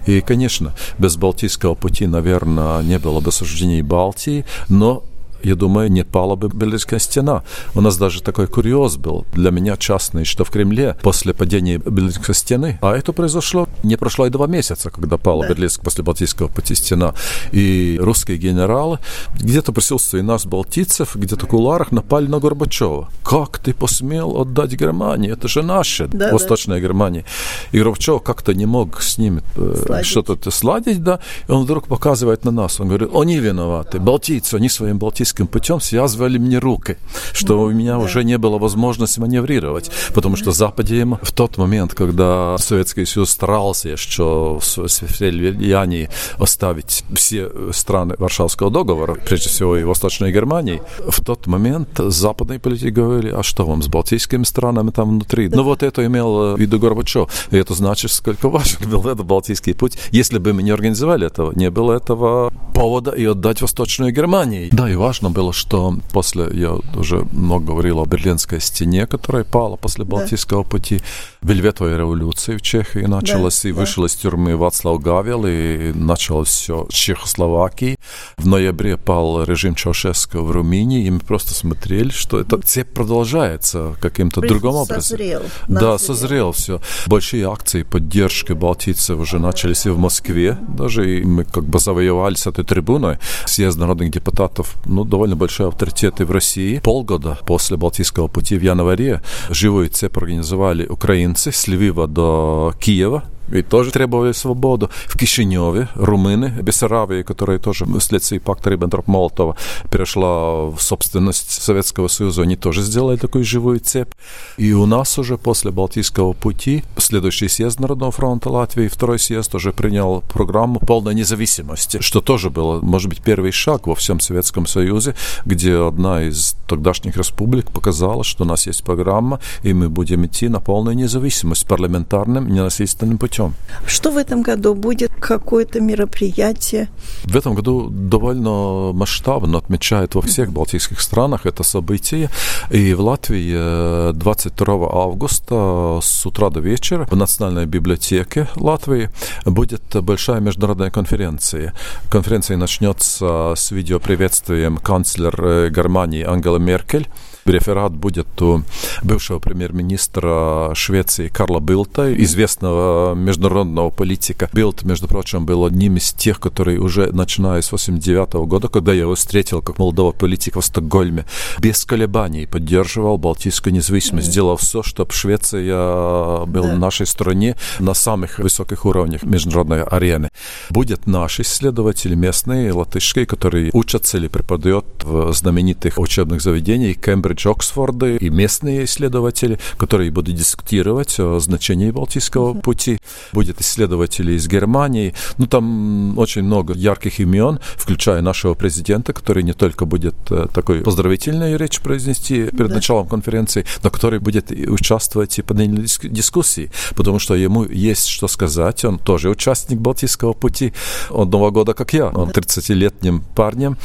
И, 0.07 0.21
конечно, 0.21 0.73
без 0.99 1.17
Балтийского 1.17 1.75
пути, 1.75 2.07
наверное, 2.07 2.81
не 2.83 2.99
было 2.99 3.19
бы 3.19 3.31
суждений 3.31 3.81
Балтии, 3.81 4.45
но 4.69 5.03
я 5.45 5.55
думаю, 5.55 5.91
не 5.91 6.03
пала 6.03 6.35
бы 6.35 6.49
Берлинская 6.49 6.99
стена. 6.99 7.43
У 7.75 7.81
нас 7.81 7.97
даже 7.97 8.21
такой 8.21 8.47
курьез 8.47 8.97
был 8.97 9.25
для 9.33 9.51
меня 9.51 9.77
частный, 9.77 10.25
что 10.25 10.43
в 10.43 10.49
Кремле 10.49 10.97
после 11.01 11.33
падения 11.33 11.77
Берлинской 11.77 12.33
стены, 12.33 12.79
а 12.81 12.95
это 12.95 13.13
произошло, 13.13 13.67
не 13.83 13.95
прошло 13.95 14.25
и 14.25 14.29
два 14.29 14.47
месяца, 14.47 14.89
когда 14.89 15.17
пала 15.17 15.43
да. 15.43 15.49
Берлинская 15.49 15.83
после 15.83 16.03
Балтийского 16.03 16.47
пути 16.47 16.75
стена, 16.75 17.13
и 17.51 17.99
русские 18.01 18.37
генералы 18.37 18.99
где-то 19.39 19.71
присутствие 19.71 20.23
нас, 20.23 20.45
балтийцев, 20.45 21.15
где-то 21.15 21.45
в 21.45 21.49
куларах 21.49 21.91
напали 21.91 22.27
на 22.27 22.39
Горбачева. 22.39 23.09
Как 23.23 23.59
ты 23.59 23.73
посмел 23.73 24.41
отдать 24.41 24.73
Германии? 24.73 25.31
Это 25.31 25.47
же 25.47 25.61
наша 25.61 26.07
да, 26.07 26.31
Восточная 26.31 26.77
да. 26.77 26.81
Германия. 26.81 27.25
И 27.71 27.79
Горбачев 27.79 28.23
как-то 28.23 28.53
не 28.53 28.65
мог 28.65 29.01
с 29.01 29.17
ними 29.17 29.41
э, 29.55 30.01
что-то 30.03 30.49
сладить, 30.51 31.03
да, 31.03 31.19
и 31.47 31.51
он 31.51 31.63
вдруг 31.63 31.87
показывает 31.87 32.45
на 32.45 32.51
нас, 32.51 32.79
он 32.79 32.87
говорит, 32.87 33.09
они 33.13 33.37
виноваты, 33.37 33.99
балтийцы, 33.99 34.55
они 34.55 34.69
своим 34.69 34.97
балтийским 34.97 35.34
физическим 35.35 35.47
путем 35.47 35.81
связывали 35.81 36.37
мне 36.37 36.59
руки, 36.59 36.97
что 37.33 37.61
у 37.61 37.71
меня 37.71 37.99
уже 37.99 38.23
не 38.23 38.37
было 38.37 38.57
возможности 38.57 39.19
маневрировать, 39.19 39.91
потому 40.13 40.37
что 40.37 40.51
Западе 40.51 41.05
в 41.05 41.31
тот 41.31 41.57
момент, 41.57 41.93
когда 41.93 42.57
Советский 42.57 43.05
Союз 43.05 43.31
старался 43.31 43.89
еще 43.89 44.59
в 44.59 44.87
сфере 44.87 45.51
влияния 45.51 46.09
оставить 46.39 47.03
все 47.13 47.49
страны 47.71 48.15
Варшавского 48.17 48.71
договора, 48.71 49.15
прежде 49.15 49.49
всего 49.49 49.77
и 49.77 49.83
Восточной 49.83 50.31
Германии, 50.31 50.81
в 51.07 51.23
тот 51.23 51.47
момент 51.47 51.89
западные 51.97 52.59
политики 52.59 52.91
говорили, 52.91 53.31
а 53.31 53.43
что 53.43 53.65
вам 53.65 53.81
с 53.81 53.87
балтийскими 53.87 54.45
странами 54.45 54.91
там 54.91 55.09
внутри? 55.09 55.49
Ну 55.49 55.63
вот 55.63 55.83
это 55.83 56.05
имел 56.05 56.55
в 56.55 56.59
виду 56.59 56.79
Горбачев. 56.79 57.29
И 57.51 57.57
это 57.57 57.73
значит, 57.73 58.11
сколько 58.11 58.49
важен 58.49 58.89
был 58.89 59.01
этот 59.07 59.25
Балтийский 59.25 59.73
путь. 59.73 59.97
Если 60.11 60.39
бы 60.39 60.53
мы 60.53 60.63
не 60.63 60.71
организовали 60.71 61.27
этого, 61.27 61.51
не 61.55 61.69
было 61.69 61.93
этого 61.93 62.53
повода 62.73 63.11
и 63.11 63.25
отдать 63.25 63.61
Восточную 63.61 64.13
Германию. 64.13 64.69
Да, 64.71 64.89
и 64.89 64.95
важно 64.95 65.14
было, 65.21 65.53
что 65.53 65.95
после, 66.11 66.49
я 66.53 66.73
уже 66.95 67.25
много 67.31 67.67
говорил 67.67 67.99
о 67.99 68.05
Берлинской 68.05 68.61
стене, 68.61 69.07
которая 69.07 69.43
пала 69.43 69.75
после 69.75 70.05
Балтийского 70.05 70.63
да. 70.63 70.69
пути, 70.69 71.01
Вельветовой 71.41 71.97
революции 71.97 72.57
в 72.57 72.61
Чехии 72.61 73.05
началась, 73.05 73.61
да, 73.61 73.69
и 73.69 73.71
да. 73.71 73.79
вышел 73.79 74.05
из 74.05 74.15
тюрьмы 74.15 74.57
Вацлав 74.57 75.01
Гавел, 75.01 75.45
и 75.45 75.91
началось 75.93 76.49
все 76.49 76.87
с 76.89 76.93
Чехословакии. 76.93 77.97
В 78.37 78.47
ноябре 78.47 78.97
пал 78.97 79.43
режим 79.43 79.75
Чаушеско 79.75 80.41
в 80.41 80.51
Румынии, 80.51 81.05
и 81.05 81.09
мы 81.11 81.19
просто 81.19 81.53
смотрели, 81.53 82.09
что 82.09 82.39
это 82.39 82.59
все 82.61 82.83
продолжается 82.83 83.95
каким-то 84.01 84.41
другим 84.41 84.75
образом. 84.75 85.01
Созрел. 85.01 85.41
Да, 85.67 85.97
созрел 85.97 86.51
все. 86.51 86.81
Большие 87.07 87.47
акции 87.47 87.83
поддержки 87.83 88.53
балтийцев 88.53 89.19
уже 89.19 89.39
начались 89.39 89.85
и 89.85 89.89
в 89.89 89.97
Москве. 89.97 90.57
Даже 90.67 91.19
и 91.19 91.23
мы 91.23 91.43
как 91.43 91.63
бы 91.63 91.79
завоевали 91.79 92.35
с 92.35 92.47
этой 92.47 92.65
трибуной 92.65 93.19
съезд 93.45 93.77
народных 93.77 94.11
депутатов, 94.11 94.75
ну, 94.85 95.04
довольно 95.09 95.35
большой 95.35 95.67
авторитет 95.67 96.21
и 96.21 96.23
в 96.23 96.31
России. 96.31 96.79
Полгода 96.79 97.37
после 97.45 97.77
Балтийского 97.77 98.27
пути 98.27 98.57
в 98.57 98.63
январе 98.63 99.21
живую 99.49 99.89
цепь 99.89 100.17
организовали 100.17 100.85
украинцы 100.85 101.51
с 101.51 101.67
Львива 101.67 102.07
до 102.07 102.73
Киева 102.79 103.23
и 103.51 103.61
тоже 103.61 103.91
требовали 103.91 104.31
свободу. 104.31 104.89
В 105.07 105.17
Кишиневе 105.17 105.89
румыны, 105.95 106.53
Бессарабия, 106.61 107.23
которая 107.23 107.59
тоже 107.59 107.85
вследствие 107.99 108.39
пакта 108.39 108.71
Риббентроп-Молотова 108.71 109.55
перешла 109.89 110.67
в 110.69 110.79
собственность 110.79 111.51
Советского 111.61 112.07
Союза, 112.07 112.43
они 112.43 112.55
тоже 112.55 112.81
сделали 112.81 113.17
такую 113.17 113.43
живую 113.43 113.79
цепь. 113.79 114.11
И 114.57 114.73
у 114.73 114.85
нас 114.85 115.17
уже 115.17 115.37
после 115.37 115.71
Балтийского 115.71 116.33
пути 116.33 116.83
следующий 116.97 117.47
съезд 117.47 117.79
Народного 117.79 118.11
фронта 118.11 118.49
Латвии, 118.49 118.87
второй 118.87 119.19
съезд 119.19 119.53
уже 119.55 119.71
принял 119.71 120.21
программу 120.21 120.79
полной 120.79 121.15
независимости, 121.15 122.01
что 122.01 122.21
тоже 122.21 122.49
было, 122.49 122.81
может 122.81 123.09
быть, 123.09 123.21
первый 123.21 123.51
шаг 123.51 123.87
во 123.87 123.95
всем 123.95 124.19
Советском 124.19 124.67
Союзе, 124.67 125.15
где 125.45 125.75
одна 125.75 126.23
из 126.23 126.55
тогдашних 126.67 127.17
республик 127.17 127.71
показала, 127.71 128.23
что 128.23 128.43
у 128.43 128.47
нас 128.47 128.67
есть 128.67 128.83
программа, 128.83 129.39
и 129.63 129.73
мы 129.73 129.89
будем 129.89 130.25
идти 130.25 130.49
на 130.49 130.59
полную 130.59 130.95
независимость 130.95 131.67
парламентарным, 131.67 132.47
ненасильственным 132.47 133.17
путем 133.17 133.34
путем. 133.35 133.53
Что 133.85 134.11
в 134.11 134.17
этом 134.17 134.41
году 134.41 134.75
будет? 134.75 135.11
Какое-то 135.19 135.79
мероприятие? 135.79 136.87
В 137.23 137.35
этом 137.35 137.55
году 137.55 137.89
довольно 137.89 138.93
масштабно 138.93 139.57
отмечают 139.57 140.15
во 140.15 140.21
всех 140.21 140.51
балтийских 140.51 141.01
странах 141.01 141.45
это 141.45 141.63
событие. 141.63 142.29
И 142.71 142.93
в 142.93 143.01
Латвии 143.01 144.11
22 144.13 144.73
э, 144.73 144.87
августа 144.91 145.99
с 146.01 146.25
утра 146.25 146.49
до 146.49 146.59
вечера 146.59 147.07
в 147.11 147.15
Национальной 147.15 147.65
библиотеке 147.65 148.47
Латвии 148.55 149.09
будет 149.45 149.83
большая 150.03 150.39
международная 150.39 150.89
конференция. 150.89 151.73
Конференция 152.09 152.57
начнется 152.57 153.53
с 153.55 153.71
видеоприветствием 153.71 154.77
канцлер 154.77 155.35
э, 155.43 155.69
Германии 155.69 156.23
Ангела 156.23 156.57
Меркель 156.57 157.07
Реферат 157.47 157.91
будет 157.91 158.41
у 158.41 158.63
бывшего 159.03 159.37
премьер-министра 159.37 160.71
Швеции 160.73 161.27
Карла 161.27 161.59
Билта, 161.59 162.11
известного 162.23 163.13
международного 163.13 163.91
политика. 163.91 164.49
Билт, 164.51 164.81
между 164.81 165.07
прочим, 165.07 165.45
был 165.45 165.63
одним 165.63 165.97
из 165.97 166.11
тех, 166.11 166.39
которые 166.39 166.79
уже 166.79 167.11
начиная 167.11 167.61
с 167.61 167.71
89 167.71 168.47
года, 168.47 168.67
когда 168.67 168.93
я 168.93 169.01
его 169.01 169.13
встретил 169.13 169.61
как 169.61 169.77
молодого 169.77 170.11
политика 170.11 170.59
в 170.59 170.65
Стокгольме, 170.65 171.25
без 171.59 171.85
колебаний 171.85 172.47
поддерживал 172.47 173.19
Балтийскую 173.19 173.73
независимость, 173.73 174.25
сделал 174.25 174.57
все, 174.57 174.81
чтобы 174.81 175.13
Швеция 175.13 176.45
была 176.47 176.69
да. 176.69 176.75
нашей 176.77 177.05
стране 177.05 177.57
на 177.77 177.93
самых 177.93 178.39
высоких 178.39 178.85
уровнях 178.85 179.21
международной 179.21 179.83
арены. 179.83 180.29
Будет 180.71 181.05
наши 181.05 181.43
исследователи 181.43 182.15
местные, 182.15 182.73
латышские, 182.73 183.27
которые 183.27 183.69
учатся 183.71 184.17
или 184.17 184.29
преподают 184.29 184.87
в 185.03 185.31
знаменитых 185.31 185.99
учебных 185.99 186.41
заведениях 186.41 186.97
Кембридж 186.97 187.34
Кембридж, 187.35 187.47
Оксфорды 187.47 188.17
и 188.17 188.29
местные 188.29 188.85
исследователи, 188.85 189.59
которые 189.77 190.11
будут 190.11 190.35
дискутировать 190.35 191.19
о 191.19 191.39
значении 191.39 191.91
Балтийского 191.91 192.53
uh-huh. 192.53 192.61
пути. 192.61 192.99
Будет 193.33 193.61
исследователи 193.61 194.33
из 194.33 194.47
Германии. 194.47 195.13
Ну, 195.37 195.47
там 195.47 196.17
очень 196.17 196.43
много 196.43 196.73
ярких 196.73 197.19
имен, 197.19 197.59
включая 197.75 198.21
нашего 198.21 198.53
президента, 198.53 199.13
который 199.13 199.43
не 199.43 199.53
только 199.53 199.85
будет 199.85 200.15
э, 200.29 200.47
такой 200.53 200.81
поздравительную 200.81 201.57
речь 201.57 201.79
произнести 201.79 202.45
перед 202.45 202.69
да. 202.69 202.75
началом 202.75 203.07
конференции, 203.07 203.65
но 203.83 203.89
который 203.89 204.19
будет 204.19 204.51
участвовать 204.51 205.39
и 205.39 205.41
по 205.41 205.53
дискуссии, 205.53 206.71
потому 206.95 207.19
что 207.19 207.35
ему 207.35 207.65
есть 207.65 208.07
что 208.07 208.27
сказать. 208.27 208.85
Он 208.85 208.97
тоже 208.97 209.29
участник 209.29 209.79
Балтийского 209.79 210.33
пути 210.33 210.73
одного 211.09 211.51
года, 211.51 211.73
как 211.73 211.93
я. 211.93 212.07
Он 212.07 212.29
30-летним 212.29 213.23
парнем, 213.35 213.77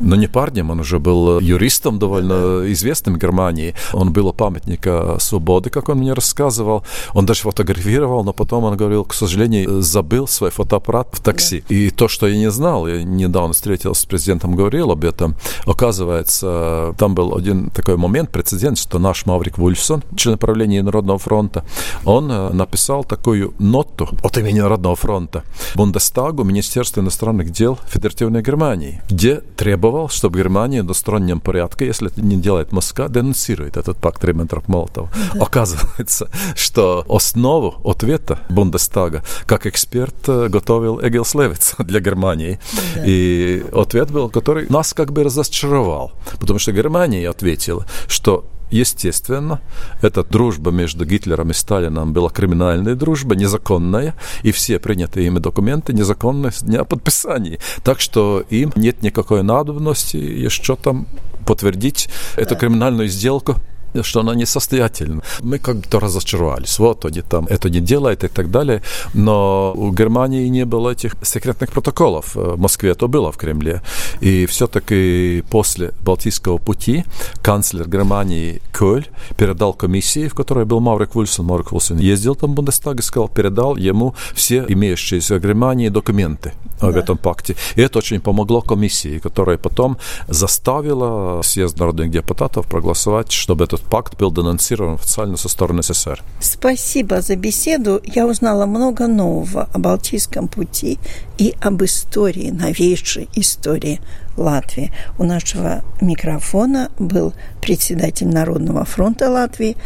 но 0.00 0.16
не 0.16 0.28
парнем, 0.28 0.70
он 0.70 0.80
уже 0.80 0.98
был 0.98 1.40
юристом 1.40 1.98
довольно 1.98 2.72
известным 2.72 2.95
известным 2.96 3.14
в 3.14 3.18
Германии. 3.18 3.74
Он 3.92 4.12
был 4.12 4.26
у 4.28 4.32
памятника 4.32 5.16
свободы, 5.18 5.70
как 5.70 5.88
он 5.88 5.98
мне 5.98 6.14
рассказывал. 6.14 6.82
Он 7.14 7.26
даже 7.26 7.42
фотографировал, 7.42 8.24
но 8.24 8.32
потом 8.32 8.64
он 8.64 8.76
говорил, 8.76 9.04
к 9.04 9.14
сожалению, 9.14 9.82
забыл 9.82 10.26
свой 10.28 10.50
фотоаппарат 10.50 11.08
в 11.12 11.20
такси. 11.20 11.62
Да. 11.68 11.74
И 11.74 11.90
то, 11.90 12.08
что 12.08 12.26
я 12.26 12.36
не 12.36 12.50
знал, 12.50 12.88
я 12.88 13.02
недавно 13.04 13.52
встретился 13.52 14.02
с 14.02 14.06
президентом, 14.06 14.56
говорил 14.56 14.90
об 14.90 15.04
этом. 15.04 15.34
Оказывается, 15.66 16.94
там 16.98 17.14
был 17.14 17.36
один 17.36 17.70
такой 17.70 17.96
момент, 17.96 18.30
прецедент, 18.30 18.78
что 18.78 18.98
наш 18.98 19.26
Маврик 19.26 19.58
Вульфсон, 19.58 20.02
член 20.16 20.38
правления 20.38 20.82
Народного 20.82 21.18
фронта, 21.18 21.64
он 22.04 22.30
э, 22.30 22.50
написал 22.52 23.04
такую 23.04 23.52
ноту 23.58 24.08
от 24.22 24.38
имени 24.38 24.60
Народного 24.60 24.96
фронта 24.96 25.42
Бундестагу, 25.74 26.44
Министерству 26.44 27.02
иностранных 27.02 27.50
дел 27.50 27.78
Федеративной 27.88 28.42
Германии, 28.42 29.00
где 29.10 29.36
требовал, 29.56 30.08
чтобы 30.08 30.38
Германия 30.38 30.82
в 30.82 30.86
двустороннем 30.86 31.40
порядке, 31.40 31.86
если 31.86 32.08
это 32.08 32.22
не 32.22 32.36
делает 32.36 32.72
Москва 32.86 33.08
денонсирует 33.08 33.76
этот 33.76 33.96
пакт 33.98 34.22
Риббентроп-Молотова. 34.22 35.08
Оказывается, 35.40 36.30
что 36.54 37.04
основу 37.08 37.74
ответа 37.84 38.38
Бундестага 38.48 39.24
как 39.44 39.66
эксперт 39.66 40.14
э, 40.28 40.46
готовил 40.46 41.00
Эгил 41.02 41.24
Слевиц 41.24 41.74
для 41.78 41.98
Германии. 41.98 42.60
Да. 42.94 43.02
И 43.04 43.64
ответ 43.74 44.12
был, 44.12 44.28
который 44.28 44.68
нас 44.68 44.94
как 44.94 45.12
бы 45.12 45.24
разочаровал, 45.24 46.12
потому 46.38 46.60
что 46.60 46.70
Германия 46.70 47.28
ответила, 47.28 47.84
что 48.06 48.44
Естественно, 48.70 49.60
эта 50.02 50.24
дружба 50.24 50.72
между 50.72 51.04
Гитлером 51.04 51.50
и 51.50 51.54
Сталином 51.54 52.12
была 52.12 52.30
криминальная 52.30 52.96
дружба, 52.96 53.36
незаконная, 53.36 54.16
и 54.42 54.50
все 54.50 54.80
принятые 54.80 55.28
ими 55.28 55.38
документы 55.38 55.92
незаконны 55.92 56.50
с 56.50 56.62
дня 56.62 56.82
подписания. 56.82 57.60
Так 57.84 58.00
что 58.00 58.42
им 58.50 58.72
нет 58.74 59.02
никакой 59.02 59.44
надобности 59.44 60.16
еще 60.16 60.74
там 60.74 61.06
подтвердить 61.46 62.08
эту 62.36 62.56
криминальную 62.56 63.08
сделку 63.08 63.56
что 64.02 64.20
она 64.20 64.34
несостоятельна. 64.34 65.22
Мы 65.42 65.58
как-то 65.58 66.00
разочаровались. 66.00 66.78
Вот 66.78 67.04
они 67.04 67.22
там 67.22 67.46
это 67.46 67.70
не 67.70 67.80
делают 67.80 68.24
и 68.24 68.28
так 68.28 68.50
далее. 68.50 68.82
Но 69.14 69.72
у 69.76 69.92
Германии 69.92 70.48
не 70.48 70.64
было 70.64 70.90
этих 70.90 71.16
секретных 71.22 71.70
протоколов. 71.70 72.34
В 72.34 72.58
Москве 72.58 72.90
это 72.90 73.06
было 73.06 73.32
в 73.32 73.36
Кремле. 73.36 73.82
И 74.20 74.46
все-таки 74.46 75.42
после 75.50 75.92
Балтийского 76.02 76.58
пути 76.58 77.04
канцлер 77.42 77.88
Германии 77.88 78.60
Кölь 78.72 79.06
передал 79.36 79.72
комиссии, 79.72 80.28
в 80.28 80.34
которой 80.34 80.64
был 80.64 80.80
Маврик 80.80 81.14
Вульсон. 81.14 81.46
Маврик 81.46 81.72
Вульсон 81.72 81.98
ездил 81.98 82.34
там 82.34 82.52
в 82.52 82.54
Бундестаг 82.54 83.00
и 83.00 83.02
сказал, 83.02 83.28
передал 83.28 83.76
ему 83.76 84.14
все 84.34 84.64
имеющиеся 84.68 85.36
в 85.36 85.40
Германии 85.40 85.88
документы 85.88 86.52
да. 86.80 86.88
об 86.88 86.96
этом 86.96 87.18
пакте. 87.18 87.56
И 87.76 87.82
это 87.82 87.98
очень 87.98 88.20
помогло 88.20 88.60
комиссии, 88.60 89.18
которая 89.18 89.58
потом 89.58 89.96
заставила 90.28 91.42
съезд 91.42 91.78
народных 91.78 92.10
депутатов 92.10 92.66
проголосовать, 92.66 93.32
чтобы 93.32 93.64
этот 93.64 93.80
пакт 93.86 94.16
был 94.18 94.30
денонсирован 94.30 94.94
официально 94.94 95.36
со 95.36 95.48
стороны 95.48 95.82
СССР. 95.82 96.22
Спасибо 96.40 97.20
за 97.20 97.36
беседу. 97.36 98.00
Я 98.04 98.26
узнала 98.26 98.66
много 98.66 99.06
нового 99.06 99.68
о 99.72 99.78
Балтийском 99.78 100.48
пути 100.48 100.98
и 101.38 101.54
об 101.60 101.82
истории, 101.84 102.50
новейшей 102.50 103.28
истории 103.34 104.00
Латвии. 104.36 104.92
У 105.18 105.24
нашего 105.24 105.82
микрофона 106.00 106.90
был 106.98 107.32
председатель 107.60 108.28
Народного 108.28 108.84
фронта 108.84 109.30
Латвии, 109.30 109.76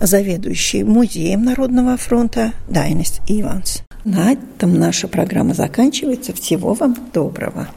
заведующий 0.00 0.84
музеем 0.84 1.44
Народного 1.44 1.96
фронта 1.96 2.52
Дайнис 2.68 3.20
Иванс. 3.26 3.82
На 4.04 4.32
этом 4.32 4.74
наша 4.74 5.06
программа 5.06 5.54
заканчивается. 5.54 6.32
Всего 6.32 6.74
вам 6.74 6.96
доброго. 7.12 7.68